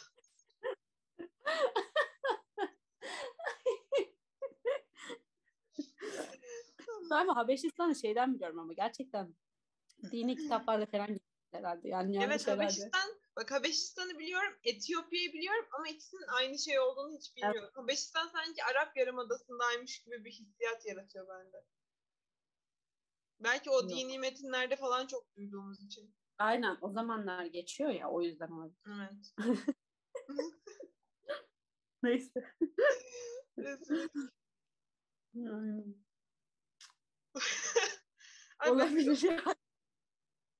Bu 7.28 7.36
Habeşistan'ı 7.36 7.94
şeyden 7.94 8.34
biliyorum 8.34 8.58
ama 8.58 8.72
gerçekten 8.72 9.34
dini 10.12 10.36
kitaplarda 10.36 10.86
falan 10.86 11.20
herhalde. 11.52 11.88
Yani 11.88 12.16
Evet 12.24 12.46
herhalde. 12.46 12.62
Habeşistan, 12.62 13.10
bak 13.36 13.50
Habeşistan'ı 13.50 14.18
biliyorum, 14.18 14.58
Etiyopya'yı 14.64 15.32
biliyorum 15.32 15.66
ama 15.72 15.88
ikisinin 15.88 16.26
aynı 16.28 16.58
şey 16.58 16.80
olduğunu 16.80 17.16
hiç 17.16 17.36
bilmiyorum. 17.36 17.70
Habeşistan 17.74 18.28
sanki 18.28 18.64
Arap 18.64 18.96
Yarımadası'ndaymış 18.96 20.02
gibi 20.02 20.24
bir 20.24 20.30
hissiyat 20.30 20.86
yaratıyor 20.86 21.28
bende. 21.28 21.64
Belki 23.40 23.70
o 23.70 23.80
Yok. 23.80 23.90
dini 23.90 24.18
metinlerde 24.18 24.76
falan 24.76 25.06
çok 25.06 25.36
duyduğumuz 25.36 25.84
için. 25.84 26.14
Aynen 26.38 26.78
o 26.80 26.90
zamanlar 26.90 27.44
geçiyor 27.44 27.90
ya 27.90 28.10
o 28.10 28.22
yüzden 28.22 28.48
olabilir. 28.48 28.78
Evet. 28.86 29.34
Neyse. 32.02 32.54
Ay 38.58 38.70
Olabilir 38.70 39.22
ya. 39.22 39.42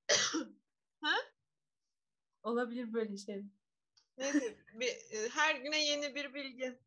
Ha? 1.01 1.17
Olabilir 2.43 2.93
böyle 2.93 3.17
şey. 3.17 3.45
Neyse, 4.19 4.59
bir, 4.73 4.89
e, 4.89 5.29
her 5.29 5.55
güne 5.55 5.85
yeni 5.85 6.15
bir 6.15 6.35
bilgi. 6.35 6.79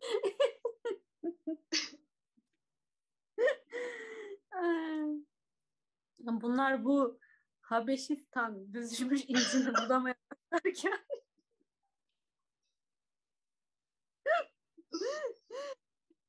Ay. 4.52 5.24
Bunlar 6.18 6.84
bu 6.84 7.18
Habeşistan 7.60 8.72
düzmüş 8.74 9.24
incini 9.28 9.74
bulamaya 9.74 10.14
başlarken 10.52 10.98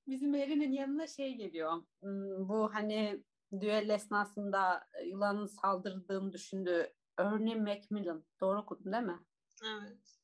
bizim 0.08 0.36
Erin'in 0.36 0.72
yanına 0.72 1.08
şey 1.08 1.36
geliyor. 1.36 1.84
Hmm, 2.02 2.50
Bu 2.50 2.74
hani 2.74 3.24
düel 3.60 3.90
esnasında 3.90 4.88
yılanın 5.06 5.46
saldırdığını 5.46 6.34
düşündüğü 6.34 6.94
Ernie 7.18 7.56
Macmillan. 7.56 8.24
Doğru 8.42 8.60
okudum 8.60 8.94
değil 8.94 9.04
mi? 9.04 9.20
Evet. 9.66 10.20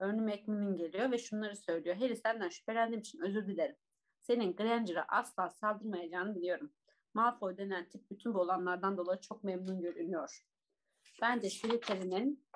Ernie 0.00 0.20
Macmillan 0.20 0.76
geliyor 0.76 1.10
ve 1.10 1.18
şunları 1.18 1.56
söylüyor. 1.56 1.96
Harry 1.96 2.16
senden 2.16 2.48
şüphelendiğim 2.48 3.00
için 3.00 3.20
özür 3.20 3.46
dilerim. 3.46 3.76
Senin 4.20 4.56
Granger'a 4.56 5.04
asla 5.08 5.50
saldırmayacağını 5.50 6.34
biliyorum. 6.34 6.72
Malfoy 7.14 7.56
denen 7.56 7.88
tip 7.88 8.10
bütün 8.10 8.34
bu 8.34 8.40
olanlardan 8.40 8.96
dolayı 8.96 9.20
çok 9.20 9.44
memnun 9.44 9.80
görünüyor. 9.80 10.44
Bence 11.22 11.50
Slytherin'in 11.50 12.46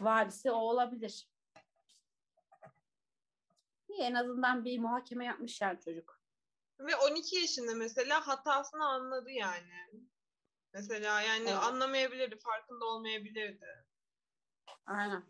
varisi 0.00 0.50
o 0.50 0.56
olabilir. 0.56 1.28
İyi, 3.88 4.00
en 4.00 4.14
azından 4.14 4.64
bir 4.64 4.78
muhakeme 4.78 5.24
yapmış 5.24 5.60
yani 5.60 5.80
çocuk. 5.80 6.20
Ve 6.80 6.96
12 6.96 7.36
yaşında 7.36 7.74
mesela 7.74 8.26
hatasını 8.26 8.84
anladı 8.84 9.30
yani. 9.30 10.06
Mesela 10.72 11.20
yani 11.20 11.48
Evet. 11.48 11.62
anlamayabilirdi, 11.62 12.38
farkında 12.38 12.84
olmayabilirdi. 12.84 13.84
Aynen. 14.86 15.24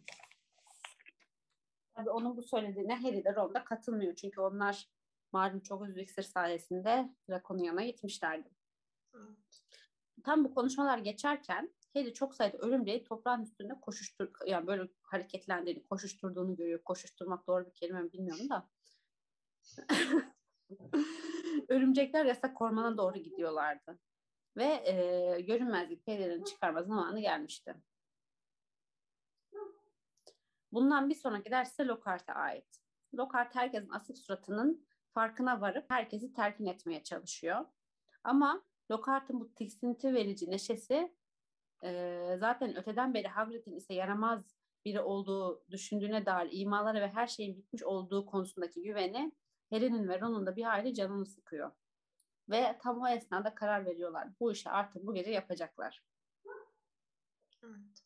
Tabii 1.94 2.11
onun 2.11 2.37
bu 2.37 2.42
söylediğine 2.42 2.94
Harry 2.94 3.24
de 3.24 3.35
Ron 3.35 3.55
da 3.55 3.64
katılmıyor. 3.64 4.14
Çünkü 4.14 4.40
onlar 4.40 4.88
malum 5.33 5.61
çok 5.61 5.87
hızlı 5.87 6.01
iksir 6.01 6.22
sayesinde 6.22 7.14
Draconian'a 7.29 7.85
gitmişlerdi. 7.85 8.58
Tam 10.24 10.44
bu 10.44 10.54
konuşmalar 10.54 10.98
geçerken 10.98 11.74
Harry 11.94 12.14
çok 12.14 12.35
sayıda 12.35 12.59
örümceği 12.59 13.04
toprağın 13.04 13.42
üstünde 13.42 13.81
koşuştur 13.81 14.28
yani 14.46 14.66
böyle 14.66 14.88
hareketlendiğini, 15.02 15.87
koşuşturduğunu 15.87 16.57
görüyor. 16.57 16.83
Koşuşturmak 16.85 17.46
doğru 17.46 17.66
bir 17.66 17.74
kelime 17.74 18.02
mi 18.02 18.12
bilmiyorum 18.12 18.48
da. 18.50 18.68
Örümcekler 21.68 22.24
yasak 22.24 22.62
ormana 22.62 22.98
doğru 22.98 23.18
gidiyorlardı. 23.18 23.98
Ve 24.57 24.64
e, 24.64 25.40
görünmezlik 25.40 26.07
pelerini 26.07 26.44
çıkarma 26.44 26.83
zamanı 26.83 27.20
gelmişti. 27.20 27.74
Bundan 30.72 31.11
bir 31.11 31.14
sonraki 31.14 31.50
ders 31.50 31.72
ise 31.72 31.87
Lockhart'a 31.87 32.33
ait. 32.33 32.66
Lockhart 33.14 33.54
herkesin 33.54 33.90
asık 33.90 34.18
suratının 34.18 34.87
farkına 35.14 35.61
varıp 35.61 35.90
herkesi 35.90 36.33
terkin 36.33 36.66
etmeye 36.66 37.02
çalışıyor. 37.02 37.64
Ama 38.24 38.62
Lockhart'ın 38.90 39.40
bu 39.40 39.55
tiksinti 39.55 40.14
verici 40.14 40.51
neşesi 40.51 41.14
e, 41.85 42.37
zaten 42.38 42.77
öteden 42.77 43.14
beri 43.14 43.29
Hagrid'in 43.29 43.77
ise 43.77 43.94
yaramaz 43.94 44.59
biri 44.85 45.01
olduğu 45.01 45.64
düşündüğüne 45.70 46.27
dair 46.27 46.48
imaları 46.53 47.01
ve 47.01 47.09
her 47.09 47.27
şeyin 47.27 47.57
bitmiş 47.57 47.83
olduğu 47.83 48.27
konusundaki 48.27 48.83
güveni 48.83 49.33
Harry'nin 49.70 50.09
ve 50.09 50.20
Ron'un 50.20 50.46
da 50.46 50.57
bir 50.57 50.64
aile 50.64 50.94
canını 50.94 51.27
sıkıyor. 51.27 51.72
Ve 52.51 52.79
tam 52.83 53.01
o 53.01 53.09
esnada 53.09 53.55
karar 53.55 53.87
veriyorlar. 53.87 54.29
Bu 54.40 54.53
işi 54.53 54.70
artık 54.70 55.07
bu 55.07 55.14
gece 55.14 55.31
yapacaklar. 55.31 56.05
Evet. 57.64 58.05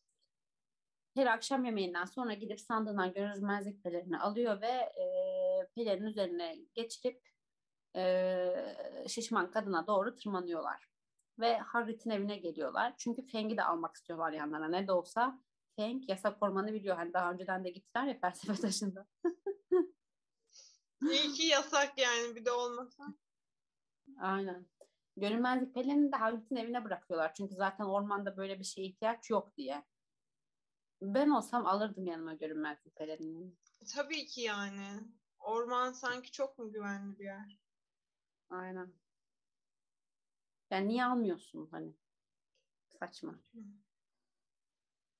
Her 1.15 1.25
akşam 1.25 1.65
yemeğinden 1.65 2.05
sonra 2.05 2.33
gidip 2.33 2.61
sandığından 2.61 3.13
görünmezlik 3.13 3.83
pelerini 3.83 4.19
alıyor 4.19 4.61
ve 4.61 4.67
e, 4.67 5.05
pelerin 5.75 6.03
üzerine 6.03 6.55
geçirip 6.73 7.32
e, 7.95 9.05
şişman 9.07 9.51
kadına 9.51 9.87
doğru 9.87 10.15
tırmanıyorlar. 10.15 10.87
Ve 11.39 11.57
Hagrid'in 11.57 12.09
evine 12.09 12.37
geliyorlar. 12.37 12.93
Çünkü 12.97 13.27
Feng'i 13.27 13.57
de 13.57 13.63
almak 13.63 13.95
istiyorlar 13.95 14.31
yanlarına. 14.31 14.67
Ne 14.67 14.87
de 14.87 14.91
olsa 14.91 15.39
Feng 15.75 16.09
yasak 16.09 16.43
ormanı 16.43 16.73
biliyor. 16.73 16.95
Hani 16.95 17.13
daha 17.13 17.31
önceden 17.31 17.63
de 17.63 17.69
gittiler 17.69 18.05
ya 18.05 18.19
felsefe 18.19 18.61
taşında. 18.61 19.07
İyi 21.11 21.33
ki 21.33 21.47
yasak 21.47 21.97
yani 21.97 22.35
bir 22.35 22.45
de 22.45 22.51
olmasa. 22.51 23.03
Aynen. 24.19 24.65
Görünmezlik 25.17 25.73
pelerini 25.73 26.11
de 26.11 26.15
Hagrid'in 26.15 26.55
evine 26.55 26.83
bırakıyorlar. 26.85 27.33
Çünkü 27.33 27.55
zaten 27.55 27.85
ormanda 27.85 28.37
böyle 28.37 28.59
bir 28.59 28.63
şeye 28.63 28.87
ihtiyaç 28.87 29.29
yok 29.29 29.57
diye. 29.57 29.85
Ben 31.01 31.29
olsam 31.29 31.65
alırdım 31.65 32.05
yanıma 32.05 32.33
görünmezlik 32.33 32.95
pelerini. 32.95 33.53
Tabii 33.95 34.25
ki 34.25 34.41
yani. 34.41 34.87
Orman 35.39 35.91
sanki 35.91 36.31
çok 36.31 36.57
mu 36.57 36.71
güvenli 36.71 37.19
bir 37.19 37.25
yer? 37.25 37.62
Aynen. 38.53 38.93
Yani 40.71 40.87
niye 40.87 41.05
almıyorsun 41.05 41.67
hani? 41.71 41.93
Saçma. 42.99 43.39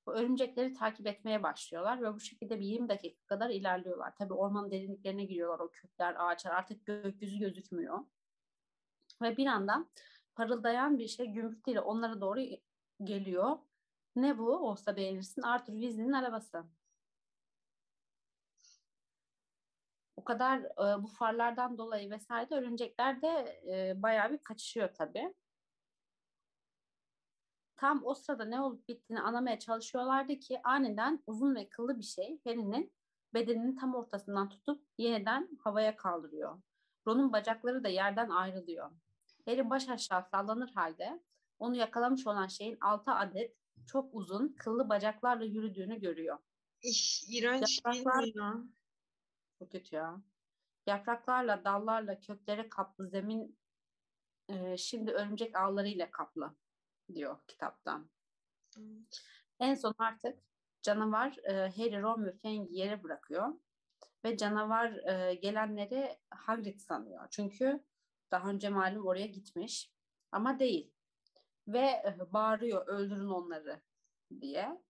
Bu 0.05 0.13
örümcekleri 0.13 0.73
takip 0.73 1.07
etmeye 1.07 1.43
başlıyorlar 1.43 2.01
ve 2.01 2.13
bu 2.13 2.19
şekilde 2.19 2.59
bir 2.59 2.65
20 2.65 2.89
dakika 2.89 3.25
kadar 3.25 3.49
ilerliyorlar. 3.49 4.15
Tabii 4.15 4.33
ormanın 4.33 4.71
derinliklerine 4.71 5.25
giriyorlar 5.25 5.59
o 5.59 5.71
kökler, 5.71 6.15
ağaçlar 6.17 6.51
artık 6.51 6.85
gökyüzü 6.85 7.39
gözükmüyor. 7.39 7.99
Ve 9.21 9.37
bir 9.37 9.45
anda 9.47 9.85
parıldayan 10.35 10.99
bir 10.99 11.07
şey 11.07 11.27
gümrükle 11.27 11.81
onlara 11.81 12.21
doğru 12.21 12.39
geliyor. 13.03 13.57
Ne 14.15 14.37
bu? 14.37 14.57
Olsa 14.57 14.95
beğenirsin. 14.95 15.41
Arthur 15.41 15.73
Weasley'nin 15.73 16.13
arabası. 16.13 16.63
O 20.15 20.23
kadar 20.23 20.59
e, 20.59 21.03
bu 21.03 21.07
farlardan 21.07 21.77
dolayı 21.77 22.09
vesaire 22.09 22.49
de 22.49 22.55
örümcekler 22.55 23.21
de 23.21 23.61
e, 23.67 24.01
bayağı 24.01 24.31
bir 24.31 24.37
kaçışıyor 24.37 24.93
tabii. 24.93 25.33
Tam 27.75 28.05
o 28.05 28.15
sırada 28.15 28.45
ne 28.45 28.61
olup 28.61 28.87
bittiğini 28.87 29.21
anlamaya 29.21 29.59
çalışıyorlardı 29.59 30.39
ki 30.39 30.61
aniden 30.63 31.23
uzun 31.27 31.55
ve 31.55 31.69
kıllı 31.69 31.99
bir 31.99 32.03
şey 32.03 32.39
Harry'nin 32.43 32.93
bedeninin 33.33 33.75
tam 33.75 33.95
ortasından 33.95 34.49
tutup 34.49 34.85
yeniden 34.97 35.49
havaya 35.63 35.95
kaldırıyor. 35.95 36.61
Ron'un 37.07 37.33
bacakları 37.33 37.83
da 37.83 37.87
yerden 37.87 38.29
ayrılıyor. 38.29 38.91
Harry 39.45 39.69
baş 39.69 39.89
aşağı 39.89 40.23
sallanır 40.31 40.71
halde 40.75 41.23
onu 41.59 41.75
yakalamış 41.75 42.27
olan 42.27 42.47
şeyin 42.47 42.77
altı 42.81 43.11
adet 43.11 43.55
çok 43.87 44.15
uzun 44.15 44.55
kıllı 44.59 44.89
bacaklarla 44.89 45.45
yürüdüğünü 45.45 45.99
görüyor. 45.99 46.37
İş, 46.81 47.23
iğrenç 47.29 47.81
Yapraklar- 47.85 48.21
değil 48.21 48.35
mi 48.35 48.41
ya? 48.41 48.63
Çok 49.63 49.71
kötü 49.71 49.95
ya. 49.95 50.21
Yapraklarla, 50.85 51.63
dallarla, 51.63 52.19
köklere 52.19 52.69
kaplı 52.69 53.07
zemin 53.07 53.57
e, 54.49 54.77
şimdi 54.77 55.11
örümcek 55.11 55.55
ağlarıyla 55.55 56.11
kaplı 56.11 56.55
diyor 57.13 57.37
kitaptan. 57.47 58.09
Evet. 58.77 59.21
En 59.59 59.75
son 59.75 59.95
artık 59.97 60.39
canavar 60.81 61.37
e, 61.43 61.53
Harry, 61.53 62.01
Ron 62.01 62.25
ve 62.25 62.37
Fang'i 62.37 62.75
yere 62.75 63.03
bırakıyor. 63.03 63.53
Ve 64.23 64.37
canavar 64.37 64.91
e, 64.91 65.35
gelenleri 65.35 66.19
Hagrid 66.29 66.79
sanıyor. 66.79 67.27
Çünkü 67.31 67.83
daha 68.31 68.49
önce 68.49 68.69
malum 68.69 69.07
oraya 69.07 69.27
gitmiş. 69.27 69.91
Ama 70.31 70.59
değil. 70.59 70.91
Ve 71.67 71.79
e, 71.79 72.17
bağırıyor 72.33 72.87
öldürün 72.87 73.29
onları 73.29 73.81
diye. 74.41 74.81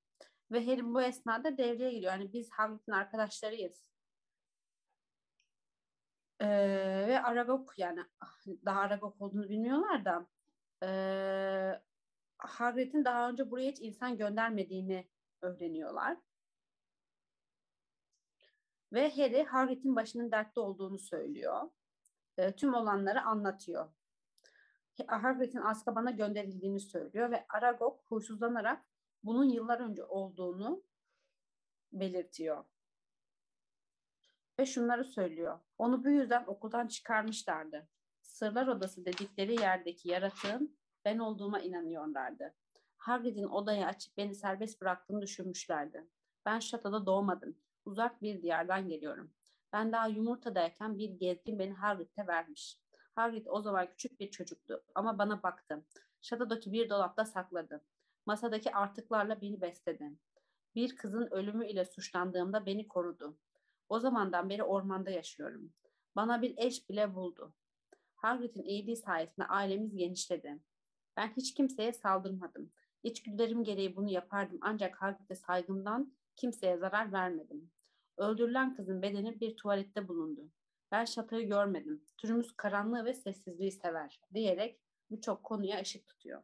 Ve 0.52 0.66
Harry 0.66 0.86
bu 0.86 1.02
esnada 1.02 1.58
devreye 1.58 1.94
giriyor. 1.94 2.12
Yani 2.12 2.34
biz 2.34 2.52
Hagrid'in 2.52 2.92
arkadaşlarıyız. 2.92 3.93
Ee, 6.44 6.48
ve 7.08 7.22
Aragog 7.22 7.70
yani 7.78 8.00
ah, 8.22 8.38
daha 8.66 8.80
Aragog 8.80 9.22
olduğunu 9.22 9.50
bilmiyorlar 9.50 10.06
da 10.06 10.28
ee, 10.84 11.82
Hagrid'in 12.38 13.06
daha 13.06 13.30
önce 13.30 13.52
buraya 13.52 13.72
hiç 13.72 13.82
insan 13.82 14.18
göndermediğini 14.18 15.08
öğreniyorlar. 15.42 16.18
Ve 18.94 19.10
Harry 19.10 19.44
Hagrid'in 19.44 19.96
başının 19.96 20.32
dertte 20.32 20.60
olduğunu 20.60 21.00
söylüyor. 21.00 21.70
Ee, 22.38 22.52
tüm 22.56 22.74
olanları 22.74 23.22
anlatıyor. 23.22 23.90
Hagrid'in 25.08 25.62
Azkaban'a 25.62 26.12
gönderildiğini 26.12 26.80
söylüyor 26.80 27.32
ve 27.32 27.46
Aragog 27.50 28.00
huysuzlanarak 28.06 28.86
bunun 29.24 29.46
yıllar 29.46 29.80
önce 29.80 30.04
olduğunu 30.04 30.84
belirtiyor. 31.92 32.66
Ve 34.60 34.66
şunları 34.66 35.06
söylüyor. 35.06 35.60
Onu 35.78 36.04
bu 36.04 36.10
yüzden 36.10 36.44
okuldan 36.48 36.88
çıkarmışlardı. 36.88 37.88
Sırlar 38.22 38.68
odası 38.68 39.06
dedikleri 39.06 39.62
yerdeki 39.62 40.10
yaratığın 40.10 40.78
ben 41.06 41.18
olduğuma 41.20 41.60
inanıyorlardı. 41.60 42.54
Hagrid'in 42.98 43.48
odayı 43.48 43.86
açıp 43.86 44.18
beni 44.18 44.36
serbest 44.36 44.82
bıraktığını 44.82 45.22
düşünmüşlerdi. 45.22 46.08
Ben 46.46 46.60
şatoda 46.60 47.06
doğmadım. 47.06 47.58
Uzak 47.86 48.22
bir 48.22 48.42
diyardan 48.42 48.88
geliyorum. 48.88 49.34
Ben 49.74 49.92
daha 49.92 50.08
yumurtadayken 50.08 50.98
bir 50.98 51.10
gezgin 51.10 51.60
beni 51.60 51.74
Hagrid'e 51.74 52.28
vermiş. 52.28 52.80
Hagrid 53.16 53.46
o 53.50 53.62
zaman 53.62 53.90
küçük 53.90 54.20
bir 54.20 54.32
çocuktu 54.32 54.84
ama 54.96 55.18
bana 55.18 55.44
baktı. 55.44 55.86
Şatodaki 56.22 56.72
bir 56.72 56.90
dolapta 56.90 57.26
sakladı. 57.26 57.82
Masadaki 58.26 58.76
artıklarla 58.76 59.42
beni 59.42 59.62
besledi. 59.62 60.12
Bir 60.76 60.96
kızın 60.96 61.28
ölümü 61.32 61.68
ile 61.68 61.86
suçlandığımda 61.86 62.66
beni 62.66 62.88
korudu. 62.88 63.38
O 63.94 64.00
zamandan 64.00 64.50
beri 64.50 64.64
ormanda 64.64 65.10
yaşıyorum. 65.10 65.74
Bana 66.16 66.42
bir 66.42 66.54
eş 66.58 66.90
bile 66.90 67.16
buldu. 67.16 67.54
Hagrid'in 68.16 68.64
iyiliği 68.64 68.98
sayesinde 68.98 69.46
ailemiz 69.46 69.96
genişledi. 69.96 70.60
Ben 71.18 71.34
hiç 71.38 71.54
kimseye 71.54 71.94
saldırmadım. 71.94 72.72
İçgüdülerim 73.04 73.64
gereği 73.64 73.96
bunu 73.96 74.10
yapardım 74.10 74.58
ancak 74.62 75.02
Hagrid'e 75.02 75.36
saygımdan 75.36 76.14
kimseye 76.36 76.78
zarar 76.78 77.12
vermedim. 77.12 77.72
Öldürülen 78.18 78.76
kızın 78.76 79.02
bedeni 79.02 79.40
bir 79.40 79.56
tuvalette 79.56 80.08
bulundu. 80.08 80.52
Ben 80.92 81.06
şatoyu 81.06 81.48
görmedim. 81.48 82.04
Türümüz 82.18 82.52
karanlığı 82.58 83.06
ve 83.06 83.14
sessizliği 83.14 83.72
sever 83.72 84.22
diyerek 84.34 84.80
birçok 85.12 85.44
konuya 85.44 85.82
ışık 85.82 86.08
tutuyor. 86.08 86.44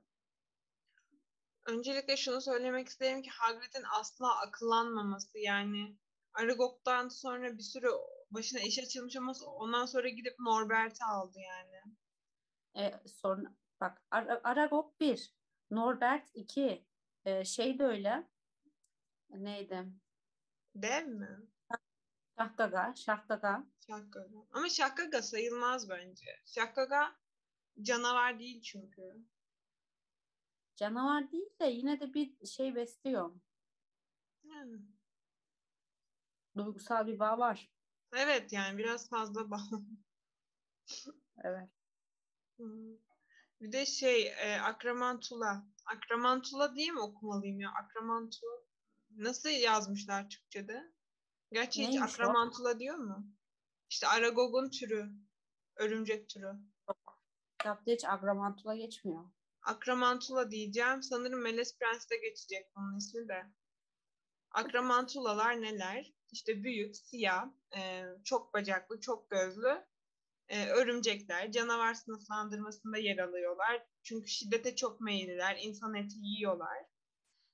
Öncelikle 1.65 2.17
şunu 2.17 2.41
söylemek 2.41 2.87
isterim 2.87 3.21
ki 3.21 3.29
Hagrid'in 3.29 3.83
asla 3.99 4.39
akıllanmaması 4.39 5.39
yani 5.39 5.95
Aragog'dan 6.33 7.07
sonra 7.07 7.57
bir 7.57 7.63
sürü 7.63 7.87
başına 8.31 8.59
iş 8.59 8.79
açılmış 8.79 9.15
ama 9.15 9.33
ondan 9.45 9.85
sonra 9.85 10.09
gidip 10.09 10.39
Norbert'i 10.39 11.03
aldı 11.05 11.39
yani. 11.39 11.81
E, 12.77 13.07
sonra 13.07 13.55
bak 13.81 14.01
Ar- 14.11 14.41
Aragog 14.43 14.99
1, 14.99 15.33
Norbert 15.71 16.29
2, 16.33 16.85
e, 17.25 17.45
şey 17.45 17.79
de 17.79 17.83
öyle. 17.83 18.27
Neydi? 19.29 19.85
Dev 20.75 21.07
mi? 21.07 21.47
Şahgaga, 22.37 22.93
Şahgaga. 22.95 23.63
Şakkaga. 23.87 24.45
Ama 24.51 24.69
Şakkaga 24.69 25.21
sayılmaz 25.21 25.89
bence. 25.89 26.25
Şakkaga 26.45 27.15
canavar 27.81 28.39
değil 28.39 28.61
çünkü. 28.61 29.25
Canavar 30.75 31.31
değil 31.31 31.59
de 31.61 31.65
yine 31.65 31.99
de 31.99 32.13
bir 32.13 32.45
şey 32.45 32.75
besliyor. 32.75 33.31
Yani. 34.43 34.77
Duygusal 36.65 37.07
bir 37.07 37.19
bağ 37.19 37.37
var. 37.37 37.71
Evet 38.13 38.53
yani 38.53 38.77
biraz 38.77 39.09
fazla 39.09 39.51
bağlı. 39.51 39.81
Evet. 41.43 41.69
Hmm. 42.57 42.97
Bir 43.61 43.71
de 43.71 43.85
şey 43.85 44.27
e, 44.27 44.59
Akramantula. 44.61 45.67
Akramantula 45.85 46.75
diye 46.75 46.91
mi 46.91 46.99
okumalıyım 46.99 47.59
ya? 47.59 47.69
Akramantula. 47.69 48.59
Nasıl 49.09 49.49
yazmışlar 49.49 50.29
Türkçe'de? 50.29 50.93
Gerçi 51.51 51.81
hiç 51.81 51.89
Neymiş 51.89 52.19
o? 52.19 52.23
Akramantula 52.23 52.79
diyor 52.79 52.95
mu? 52.95 53.27
İşte 53.89 54.07
Aragog'un 54.07 54.69
türü. 54.69 55.09
Örümcek 55.75 56.29
türü. 56.29 56.51
Kitapta 57.59 57.91
hiç 57.91 58.05
agramantula 58.05 58.75
geçmiyor. 58.75 59.23
Akramantula 59.61 60.51
diyeceğim. 60.51 61.03
Sanırım 61.03 61.41
Meles 61.41 61.77
Prens'te 61.77 62.17
geçecek 62.17 62.75
bunun 62.75 62.97
ismi 62.97 63.27
de. 63.27 63.45
Akramantulalar 64.51 65.61
neler? 65.61 66.13
İşte 66.31 66.63
büyük, 66.63 66.95
siyah, 66.95 67.47
e, 67.77 68.03
çok 68.23 68.53
bacaklı, 68.53 68.99
çok 68.99 69.29
gözlü 69.29 69.85
e, 70.47 70.65
örümcekler. 70.67 71.51
Canavar 71.51 71.93
sınıflandırmasında 71.93 72.97
yer 72.97 73.17
alıyorlar. 73.17 73.87
Çünkü 74.03 74.27
şiddete 74.27 74.75
çok 74.75 75.01
meyilliler. 75.01 75.57
insan 75.61 75.95
eti 75.95 76.15
yiyorlar. 76.21 76.77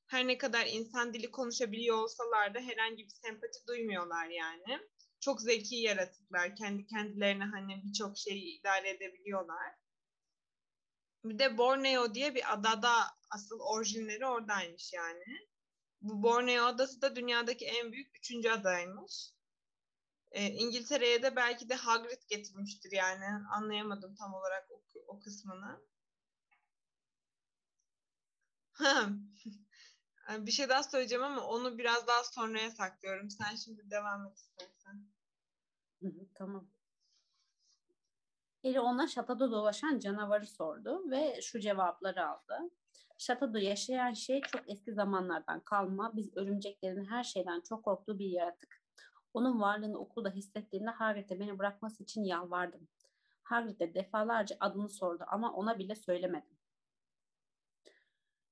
Her 0.08 0.28
ne 0.28 0.38
kadar 0.38 0.66
insan 0.66 1.14
dili 1.14 1.32
konuşabiliyor 1.32 1.98
olsalar 1.98 2.54
da 2.54 2.60
herhangi 2.60 3.04
bir 3.04 3.14
sempati 3.24 3.68
duymuyorlar 3.68 4.28
yani. 4.30 4.80
Çok 5.20 5.42
zeki 5.42 5.76
yaratıklar. 5.76 6.56
Kendi 6.56 6.88
kendilerine 6.88 7.44
hani 7.44 7.84
birçok 7.86 8.18
şeyi 8.18 8.60
idare 8.60 8.90
edebiliyorlar. 8.90 9.74
Bir 11.24 11.40
de 11.40 11.58
Borneo 11.58 12.14
diye 12.14 12.36
bir 12.36 12.54
adada 12.54 12.92
asıl 13.32 13.60
orijinleri 13.60 14.26
oradaymış 14.26 14.94
yani. 14.94 15.48
Bu 16.02 16.24
Borneo 16.24 16.66
adası 16.66 17.02
da 17.02 17.16
dünyadaki 17.16 17.66
en 17.66 17.92
büyük 17.92 18.18
üçüncü 18.18 18.50
adaymış. 18.50 19.32
E, 20.32 20.46
İngiltere'ye 20.46 21.24
de 21.24 21.36
belki 21.36 21.70
de 21.70 21.76
Hagrid 21.76 22.22
getirmiştir 22.30 22.92
yani. 22.92 23.26
Anlayamadım 23.52 24.16
tam 24.16 24.34
olarak 24.34 24.72
o, 24.72 24.84
o 25.08 25.20
kısmını. 25.20 25.82
bir 30.30 30.52
şey 30.52 30.70
daha 30.70 30.84
söyleyeceğim 30.84 31.24
ama 31.24 31.42
onu 31.42 31.78
biraz 31.78 32.08
daha 32.08 32.24
sonraya 32.24 32.72
saklıyorum. 32.72 33.30
Sen 33.30 33.56
şimdi 33.56 33.92
devam 33.92 34.26
et 34.26 34.38
istersen. 34.38 35.06
tamam. 36.36 36.68
Eli 38.64 38.80
ona 38.80 39.08
şatoda 39.08 39.52
dolaşan 39.52 40.00
canavarı 40.00 40.48
sordu 40.48 41.12
ve 41.12 41.42
şu 41.42 41.60
cevapları 41.60 42.28
aldı. 42.28 42.60
Şatoda 43.18 43.60
yaşayan 43.60 44.14
şey 44.14 44.42
çok 44.42 44.70
eski 44.70 44.94
zamanlardan 44.94 45.60
kalma, 45.60 46.16
biz 46.16 46.38
örümceklerin 46.38 47.06
her 47.06 47.24
şeyden 47.24 47.62
çok 47.62 47.84
korktuğu 47.84 48.20
bir 48.20 48.30
yaratık. 48.30 48.82
Onun 49.34 49.62
varlığını 49.62 49.98
okulda 49.98 50.30
hissettiğimde 50.30 50.90
Hagrid'e 50.90 51.40
beni 51.40 51.60
bırakması 51.60 52.04
için 52.04 52.24
yalvardım. 52.24 52.88
Hagrid 53.44 53.80
de 53.80 53.94
defalarca 53.94 54.58
adını 54.60 54.90
sordu 54.90 55.24
ama 55.28 55.54
ona 55.54 55.80
bile 55.80 55.96
söylemedim. 55.96 56.58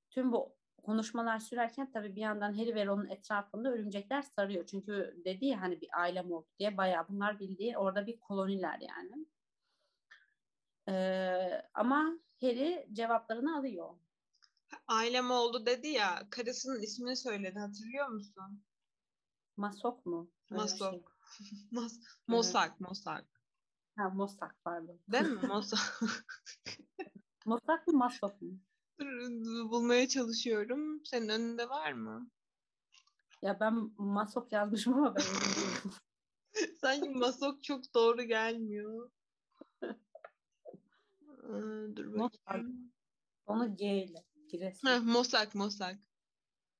Tüm 0.10 0.32
bu 0.32 0.56
konuşmalar 0.84 1.40
sürerken 1.40 1.92
tabii 1.92 2.16
bir 2.16 2.22
yandan 2.22 2.54
Harry 2.54 2.76
ve 2.76 2.86
Ron'un 2.86 3.10
etrafında 3.10 3.72
örümcekler 3.72 4.22
sarıyor. 4.22 4.66
Çünkü 4.66 5.22
dedi 5.26 5.46
ya 5.46 5.62
hani 5.62 5.82
bir 5.82 5.90
ailem 5.94 6.32
oldu 6.32 6.48
diye 6.60 6.78
bayağı 6.78 7.08
bunlar 7.10 7.40
bildiği 7.40 7.78
orada 7.78 8.08
bir 8.08 8.20
koloniler 8.20 8.80
yani. 8.80 9.26
Ee, 10.90 11.62
ama 11.74 12.20
Harry 12.42 12.88
cevaplarını 12.94 13.58
alıyor. 13.58 13.90
Ailem 14.88 15.32
oldu 15.32 15.66
dedi 15.66 15.88
ya 15.88 16.28
karısının 16.30 16.82
ismini 16.82 17.18
söyledi 17.18 17.60
hatırlıyor 17.60 18.08
musun? 18.08 18.64
Masok 19.58 20.06
mu? 20.06 20.32
Masok. 20.50 20.92
Şey. 20.92 21.04
Mas 21.72 22.00
Mosak, 22.28 22.70
evet. 22.70 22.80
Mosak. 22.80 23.26
Ha, 23.96 24.10
Mosak 24.10 24.56
pardon. 24.64 25.00
Değil 25.08 25.26
mi? 25.26 25.42
Mosak. 25.48 26.02
Mosak 27.46 27.88
mı 27.88 27.94
Masok 27.94 28.42
mu? 28.42 28.60
bulmaya 29.72 30.08
çalışıyorum. 30.08 31.06
Senin 31.06 31.30
önünde 31.30 31.70
var 31.70 31.92
mı? 31.92 32.30
Ya 33.42 33.60
ben 33.60 33.92
Masok 33.98 34.52
yazmışım 34.52 34.94
ama 34.94 35.16
ben 35.16 35.24
Sanki 36.82 37.10
Masok 37.10 37.64
çok 37.64 37.94
doğru 37.94 38.24
gelmiyor. 38.24 39.12
Aa, 41.44 41.96
dur 41.96 42.20
bakayım. 42.20 42.92
Onu 43.46 43.76
G 43.76 44.04
ile. 44.04 44.24
Heh, 44.62 45.00
Mosak, 45.02 45.56
Mosak. 45.56 45.98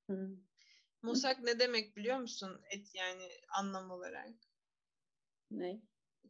Hı. 0.10 0.30
Mosak 1.02 1.44
ne 1.44 1.60
demek 1.60 1.98
biliyor 1.98 2.20
musun? 2.20 2.62
Et 2.72 2.96
yani 2.96 3.30
anlam 3.50 3.92
olarak. 3.92 4.30
Ne? 5.52 5.82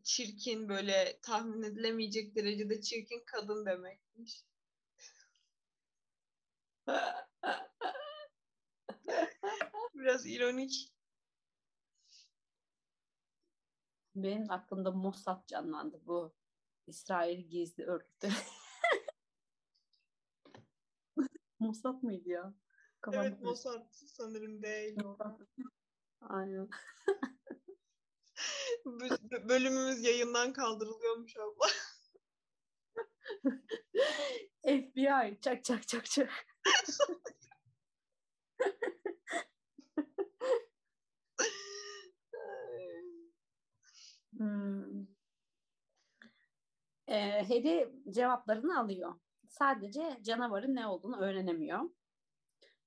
Çirkin 0.04 0.70
böyle 0.70 1.20
tahmin 1.22 1.64
edilemeyecek 1.64 2.36
derecede 2.36 2.82
çirkin 2.82 3.24
kadın 3.26 3.66
demekmiş. 3.66 4.46
Biraz 9.94 10.26
ironik. 10.26 10.94
Benim 14.16 14.52
aklımda 14.52 14.92
Mossad 14.92 15.48
canlandı 15.48 16.02
bu. 16.06 16.36
İsrail 16.88 17.40
gizli 17.50 17.86
örgütü. 17.86 18.30
Mossad 21.64 22.04
mıydı 22.04 22.30
ya? 22.30 22.54
Kafam 23.02 23.26
evet 23.26 23.42
Mossad 23.42 23.88
sanırım 23.92 24.62
değil. 24.62 24.98
Aynen. 26.22 26.70
Bölümümüz 29.50 30.04
yayından 30.04 30.54
kaldırılıyormuş 30.54 31.38
abla. 31.38 31.68
FBI 34.66 35.40
çak 35.42 35.64
çak 35.64 35.88
çak 35.88 36.06
çak. 36.06 36.30
hmm. 44.38 45.08
Ee, 47.08 47.44
Harry 47.48 47.92
cevaplarını 48.10 48.80
alıyor. 48.80 49.16
Sadece 49.54 50.18
canavarın 50.22 50.76
ne 50.76 50.88
olduğunu 50.88 51.18
öğrenemiyor. 51.18 51.90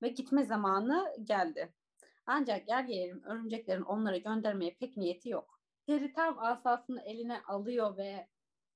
Ve 0.01 0.07
gitme 0.07 0.45
zamanı 0.45 1.15
geldi. 1.23 1.73
Ancak 2.25 2.69
yer 2.69 2.83
gelelim 2.83 3.23
örümceklerin 3.23 3.81
onları 3.81 4.17
göndermeye 4.17 4.75
pek 4.79 4.97
niyeti 4.97 5.29
yok. 5.29 5.59
Harry 5.87 6.13
tam 6.13 6.39
asasını 6.39 7.01
eline 7.01 7.41
alıyor 7.41 7.97
ve 7.97 8.27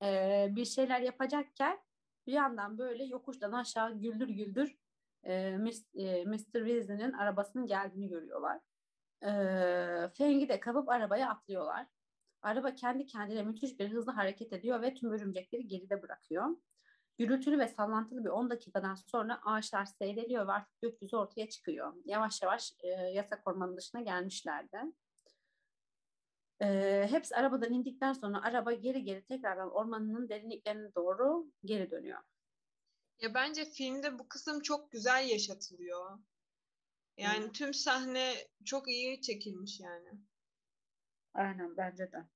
e, 0.04 0.48
bir 0.52 0.66
şeyler 0.66 1.02
yapacakken 1.02 1.80
bir 2.28 2.34
yandan 2.34 2.78
böyle 2.78 3.04
yokuştan 3.04 3.52
aşağı 3.52 4.00
güldür 4.00 4.30
güldür 4.30 4.78
e, 5.24 5.58
Mr. 5.58 6.38
Weasley'nin 6.54 7.14
arabasının 7.14 7.68
geldiğini 7.68 8.10
görüyorlar. 8.10 8.60
E, 9.24 9.30
Feng'i 10.14 10.50
de 10.50 10.60
kapıp 10.60 10.90
arabaya 10.90 11.30
atlıyorlar. 11.30 11.88
Araba 12.42 12.76
kendi 12.76 13.06
kendine 13.06 13.44
müthiş 13.44 13.80
bir 13.80 13.90
hızlı 13.90 14.12
hareket 14.12 14.54
ediyor 14.54 14.82
ve 14.82 14.94
tüm 14.94 15.12
örümcekleri 15.12 15.68
geride 15.68 16.02
bırakıyor. 16.02 16.56
Gürültülü 17.22 17.60
ve 17.60 17.68
sallantılı 17.68 18.24
bir 18.24 18.30
10 18.30 18.50
dakikadan 18.50 18.96
sonra 18.96 19.42
ağaçlar 19.46 19.86
seyreliyor 19.86 20.48
ve 20.48 20.52
artık 20.52 20.82
gökyüzü 20.82 21.16
ortaya 21.16 21.50
çıkıyor. 21.50 21.94
Yavaş 22.06 22.42
yavaş 22.42 22.74
e, 22.80 22.88
yasak 22.88 23.48
ormanın 23.48 23.78
dışına 23.78 24.02
gelmişlerdi. 24.02 24.78
E, 26.62 27.08
hepsi 27.10 27.36
arabadan 27.36 27.74
indikten 27.74 28.14
sonra 28.14 28.44
araba 28.44 28.74
geri 28.74 29.04
geri 29.04 29.26
tekrardan 29.26 29.72
ormanın 29.72 30.30
derinliklerine 30.30 30.96
doğru 30.96 31.52
geri 31.66 31.92
dönüyor. 31.92 32.20
Ya 33.20 33.34
bence 33.34 33.66
filmde 33.66 34.20
bu 34.20 34.28
kısım 34.28 34.62
çok 34.62 34.92
güzel 34.92 35.30
yaşatılıyor. 35.30 36.20
Yani 37.18 37.46
hmm. 37.46 37.52
tüm 37.52 37.74
sahne 37.74 38.34
çok 38.66 38.88
iyi 38.90 39.22
çekilmiş 39.22 39.80
yani. 39.80 40.10
Aynen 41.34 41.78
bence 41.78 42.12
de. 42.12 42.28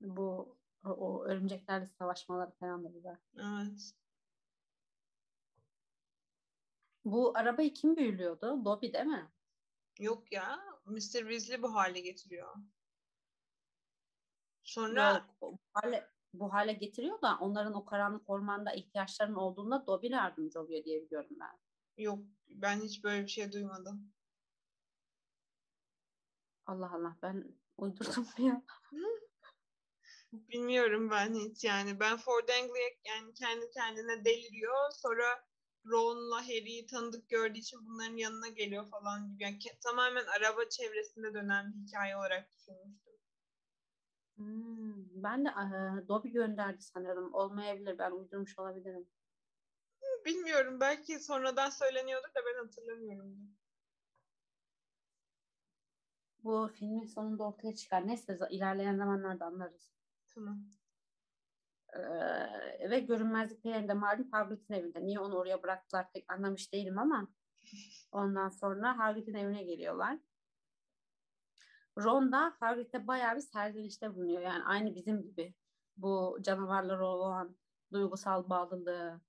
Bu 0.00 0.56
o, 0.86 0.90
o 0.90 1.24
örümceklerle 1.24 1.86
savaşmaları 1.86 2.50
falan 2.50 2.84
da 2.84 2.88
güzel. 2.88 3.16
Evet. 3.36 3.92
Bu 7.04 7.38
arabayı 7.38 7.74
kim 7.74 7.96
büyülüyordu? 7.96 8.64
Dobby 8.64 8.92
değil 8.92 9.04
mi? 9.04 9.32
Yok 10.00 10.32
ya. 10.32 10.58
Mr. 10.86 10.98
Weasley 11.00 11.62
bu 11.62 11.74
hale 11.74 12.00
getiriyor. 12.00 12.54
Sonra 14.64 15.12
Yok, 15.14 15.36
bu 15.40 15.58
hale, 15.72 16.10
bu 16.34 16.52
hale 16.52 16.72
getiriyor 16.72 17.22
da 17.22 17.38
onların 17.40 17.74
o 17.74 17.84
karanlık 17.84 18.30
ormanda 18.30 18.72
ihtiyaçlarının 18.72 19.36
olduğunda 19.36 19.86
Dobby 19.86 20.06
yardımcı 20.06 20.60
oluyor 20.60 20.84
diye 20.84 21.02
biliyorum 21.02 21.36
ben. 21.40 21.58
Yok 22.02 22.18
ben 22.48 22.80
hiç 22.80 23.04
böyle 23.04 23.22
bir 23.22 23.28
şey 23.28 23.52
duymadım. 23.52 24.12
Allah 26.66 26.92
Allah 26.94 27.16
ben 27.22 27.44
uydurdum 27.78 28.26
ya. 28.38 28.62
Bilmiyorum 30.48 31.10
ben 31.10 31.34
hiç 31.34 31.64
yani. 31.64 32.00
Ben 32.00 32.16
Ford 32.16 32.48
Anglia 32.48 32.88
yani 33.04 33.34
kendi 33.34 33.70
kendine 33.70 34.24
deliriyor. 34.24 34.90
Sonra 34.92 35.44
Ron'la 35.86 36.42
Harry'i 36.42 36.86
tanıdık 36.86 37.28
gördüğü 37.28 37.58
için 37.58 37.86
bunların 37.86 38.16
yanına 38.16 38.48
geliyor 38.48 38.90
falan 38.90 39.28
gibi. 39.28 39.42
Yani 39.42 39.58
tamamen 39.84 40.24
araba 40.26 40.68
çevresinde 40.68 41.34
dönen 41.34 41.72
bir 41.74 41.86
hikaye 41.88 42.16
olarak 42.16 42.52
düşünmüştüm. 42.52 43.12
Hmm, 44.36 45.22
ben 45.22 45.44
de 45.44 45.48
e, 45.48 46.08
Dobby 46.08 46.28
gönderdi 46.28 46.82
sanırım. 46.82 47.34
Olmayabilir. 47.34 47.98
Ben 47.98 48.10
uydurmuş 48.10 48.58
olabilirim. 48.58 49.06
Bilmiyorum. 50.24 50.80
Belki 50.80 51.20
sonradan 51.20 51.70
söyleniyordur 51.70 52.28
da 52.28 52.40
ben 52.46 52.64
hatırlamıyorum. 52.64 53.56
Bu 56.44 56.70
filmin 56.74 57.06
sonunda 57.06 57.44
ortaya 57.44 57.74
çıkar. 57.76 58.06
Neyse 58.06 58.38
ilerleyen 58.50 58.96
zamanlarda 58.96 59.44
anlarız. 59.46 59.95
Tamam. 60.36 60.58
Ee, 61.94 62.90
ve 62.90 63.00
görünmezlik 63.00 63.62
perinde 63.62 63.94
malum 63.94 64.28
Hagrid'in 64.32 64.74
evinde. 64.74 65.04
Niye 65.04 65.20
onu 65.20 65.36
oraya 65.36 65.62
bıraktılar 65.62 66.12
pek 66.12 66.32
anlamış 66.32 66.72
değilim 66.72 66.98
ama 66.98 67.28
ondan 68.12 68.48
sonra 68.48 68.98
Hagrid'in 68.98 69.34
evine 69.34 69.62
geliyorlar. 69.62 70.18
Ron 71.98 72.32
da 72.32 72.56
Hagrid'e 72.60 73.06
bayağı 73.06 73.36
bir 73.36 73.40
serzenişte 73.40 74.14
bulunuyor. 74.14 74.42
Yani 74.42 74.64
aynı 74.64 74.94
bizim 74.94 75.22
gibi 75.22 75.54
bu 75.96 76.38
canavarlara 76.42 77.06
olan 77.06 77.56
duygusal 77.92 78.48
bağlılığı, 78.48 79.20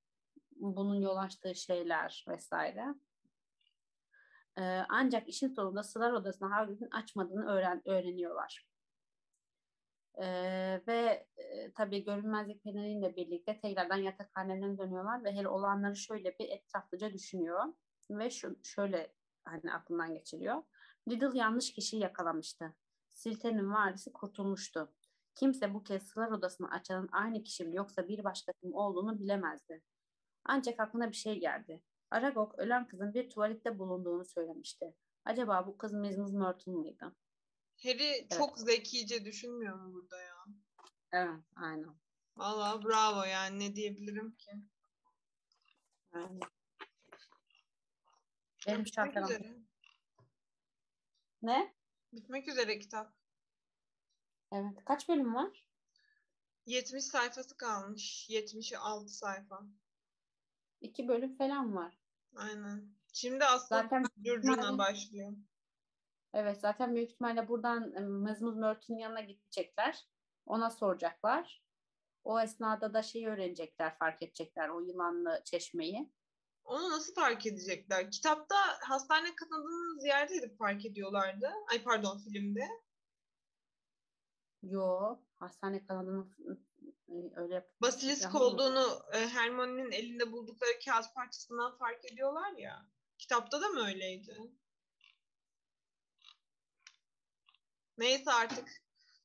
bunun 0.51 0.95
yol 0.95 1.17
açtığı 1.17 1.55
şeyler 1.55 2.25
vesaire. 2.27 2.85
Ee, 4.57 4.85
ancak 4.89 5.29
işin 5.29 5.47
sonunda 5.47 5.83
Sılar 5.83 6.11
Odası'nı 6.11 6.49
Hagrid'in 6.49 6.89
açmadığını 6.91 7.45
öğren 7.45 7.81
öğreniyorlar. 7.85 8.67
Ee, 10.21 10.81
ve 10.87 11.27
e, 11.37 11.71
tabii 11.73 12.03
görünmezlik 12.03 12.63
peleriyle 12.63 13.15
birlikte 13.15 13.59
tekrardan 13.59 13.97
yatakhanelerine 13.97 14.77
dönüyorlar 14.77 15.23
ve 15.23 15.31
hele 15.31 15.47
olanları 15.47 15.95
şöyle 15.95 16.39
bir 16.39 16.49
etraflıca 16.49 17.13
düşünüyor 17.13 17.63
ve 18.09 18.29
şu, 18.29 18.59
şöyle 18.63 19.13
hani 19.45 19.73
aklından 19.73 20.13
geçiriyor. 20.13 20.63
Riddle 21.09 21.37
yanlış 21.37 21.73
kişiyi 21.73 22.01
yakalamıştı. 22.01 22.75
Silte'nin 23.09 23.71
varisi 23.73 24.13
kurtulmuştu. 24.13 24.93
Kimse 25.35 25.73
bu 25.73 25.83
kez 25.83 26.03
Sılar 26.03 26.31
Odası'nı 26.31 26.69
açanın 26.71 27.09
aynı 27.11 27.43
kişi 27.43 27.65
mi 27.65 27.75
yoksa 27.75 28.07
bir 28.07 28.23
başka 28.23 28.51
kim 28.61 28.73
olduğunu 28.73 29.19
bilemezdi. 29.19 29.81
Ancak 30.45 30.79
aklına 30.79 31.09
bir 31.09 31.15
şey 31.15 31.39
geldi. 31.39 31.81
Aragog 32.11 32.59
ölen 32.59 32.87
kızın 32.87 33.13
bir 33.13 33.29
tuvalette 33.29 33.79
bulunduğunu 33.79 34.25
söylemişti. 34.25 34.93
Acaba 35.25 35.67
bu 35.67 35.77
kız 35.77 35.93
Mrs. 35.93 36.17
Myrtle 36.17 36.71
mıydı? 36.71 37.15
Harry 37.83 38.03
Evet. 38.03 38.31
çok 38.31 38.59
zekice 38.59 39.25
düşünmüyor 39.25 39.75
mu 39.79 39.93
burada 39.93 40.21
ya? 40.21 40.35
Evet, 41.11 41.43
aynen. 41.55 41.99
Valla 42.37 42.83
bravo 42.83 43.23
yani 43.23 43.59
ne 43.59 43.75
diyebilirim 43.75 44.35
ki? 44.35 44.51
aynen. 46.11 46.39
Benim 48.67 48.85
Bitmek 48.85 49.17
üzere. 49.17 49.57
Ne? 51.41 51.75
Bitmek 52.13 52.47
üzere 52.47 52.79
kitap. 52.79 53.13
Evet. 54.51 54.85
Kaç 54.85 55.09
bölüm 55.09 55.35
var? 55.35 55.65
70 56.65 57.03
sayfası 57.03 57.57
kalmış. 57.57 58.29
76 58.29 59.09
sayfa. 59.09 59.61
İki 60.81 61.07
bölüm 61.07 61.37
falan 61.37 61.75
var. 61.75 61.97
Aynen. 62.35 62.95
Şimdi 63.13 63.45
aslında 63.45 63.81
Zaten 63.81 64.05
Yani- 64.23 64.77
başlıyor. 64.77 65.33
Evet 66.37 66.59
zaten 66.59 66.95
büyük 66.95 67.11
ihtimalle 67.11 67.47
buradan 67.47 68.03
Mızmız 68.03 68.55
Mört'ün 68.55 68.97
yanına 68.97 69.21
gidecekler. 69.21 70.07
Ona 70.45 70.69
soracaklar. 70.69 71.63
O 72.23 72.39
esnada 72.39 72.93
da 72.93 73.03
şeyi 73.03 73.27
öğrenecekler, 73.27 73.97
fark 73.97 74.21
edecekler 74.21 74.69
o 74.69 74.79
yılanlı 74.79 75.41
çeşmeyi. 75.45 76.11
Onu 76.63 76.89
nasıl 76.89 77.13
fark 77.13 77.45
edecekler? 77.45 78.11
Kitapta 78.11 78.55
hastane 78.81 79.35
kanadını 79.35 80.01
ziyaret 80.01 80.31
edip 80.31 80.57
fark 80.57 80.85
ediyorlardı. 80.85 81.51
Ay 81.71 81.83
pardon 81.83 82.17
filmde. 82.17 82.67
Yo, 84.63 85.17
hastane 85.39 85.85
kanadını 85.85 86.27
e, 87.09 87.15
öyle 87.35 87.69
Basilisk 87.81 88.35
olduğunu 88.35 89.01
e, 89.13 89.27
Hermione'nin 89.27 89.91
elinde 89.91 90.31
buldukları 90.31 90.71
kağıt 90.85 91.13
parçasından 91.15 91.77
fark 91.77 92.11
ediyorlar 92.11 92.51
ya. 92.57 92.85
Kitapta 93.17 93.61
da 93.61 93.69
mı 93.69 93.87
öyleydi? 93.87 94.37
Neyse 97.97 98.31
artık 98.31 98.67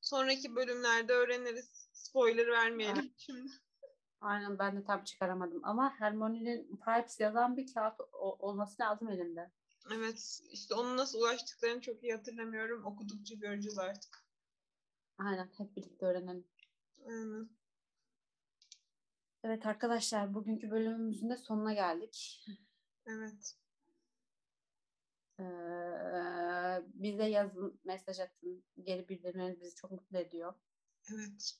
sonraki 0.01 0.57
bölümlerde 0.57 1.13
öğreniriz. 1.13 1.89
Spoiler 1.93 2.47
vermeyelim 2.47 3.13
şimdi. 3.17 3.53
Aynen 4.21 4.59
ben 4.59 4.77
de 4.77 4.85
tam 4.85 5.05
çıkaramadım 5.05 5.65
ama 5.65 5.95
Hermione'nin 5.99 6.77
Pipes 6.77 7.21
yazan 7.21 7.57
bir 7.57 7.75
kağıt 7.75 8.01
olması 8.13 8.83
lazım 8.83 9.09
elinde. 9.09 9.51
Evet 9.95 10.41
işte 10.51 10.75
onun 10.75 10.97
nasıl 10.97 11.19
ulaştıklarını 11.19 11.81
çok 11.81 12.03
iyi 12.03 12.13
hatırlamıyorum. 12.13 12.85
Okudukça 12.85 13.35
göreceğiz 13.35 13.79
artık. 13.79 14.25
Aynen 15.19 15.51
hep 15.59 15.77
birlikte 15.77 16.07
öğrenelim. 16.07 16.47
Aynen. 17.07 17.49
Evet 19.45 19.67
arkadaşlar 19.67 20.35
bugünkü 20.35 20.71
bölümümüzün 20.71 21.31
de 21.31 21.37
sonuna 21.37 21.73
geldik. 21.73 22.47
Evet. 23.07 23.62
Ee, 25.43 26.83
bize 26.95 27.25
yazın, 27.25 27.81
mesaj 27.85 28.21
atın. 28.21 28.65
Geri 28.83 29.09
bildirimleriniz 29.09 29.61
bizi 29.61 29.75
çok 29.75 29.91
mutlu 29.91 30.19
ediyor. 30.19 30.55
Evet. 31.13 31.55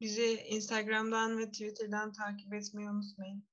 Bizi 0.00 0.40
Instagram'dan 0.40 1.38
ve 1.38 1.50
Twitter'dan 1.50 2.12
takip 2.12 2.54
etmeyi 2.54 2.90
unutmayın. 2.90 3.44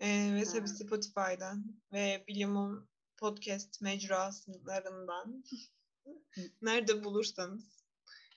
Ee, 0.00 0.34
ve 0.34 0.44
tabii 0.44 0.60
Ha. 0.60 0.66
Spotify'dan 0.66 1.64
ve 1.92 2.24
Bilimum 2.28 2.88
podcast 3.16 3.82
mecralarından 3.82 5.44
nerede 6.62 7.04
bulursanız 7.04 7.84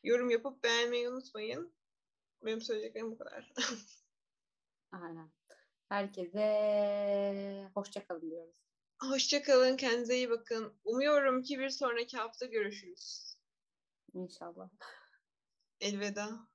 yorum 0.03 0.29
yapıp 0.29 0.63
beğenmeyi 0.63 1.09
unutmayın. 1.09 1.73
Benim 2.45 2.61
söyleyeceklerim 2.61 3.11
bu 3.11 3.17
kadar. 3.17 3.53
Aynen. 4.91 5.31
Herkese 5.89 7.71
hoşça 7.73 8.07
kalın 8.07 8.31
diyoruz. 8.31 8.60
Hoşçakalın, 9.01 9.77
kendinize 9.77 10.15
iyi 10.15 10.29
bakın. 10.29 10.73
Umuyorum 10.83 11.43
ki 11.43 11.59
bir 11.59 11.69
sonraki 11.69 12.17
hafta 12.17 12.45
görüşürüz. 12.45 13.35
İnşallah. 14.13 14.69
Elveda. 15.79 16.50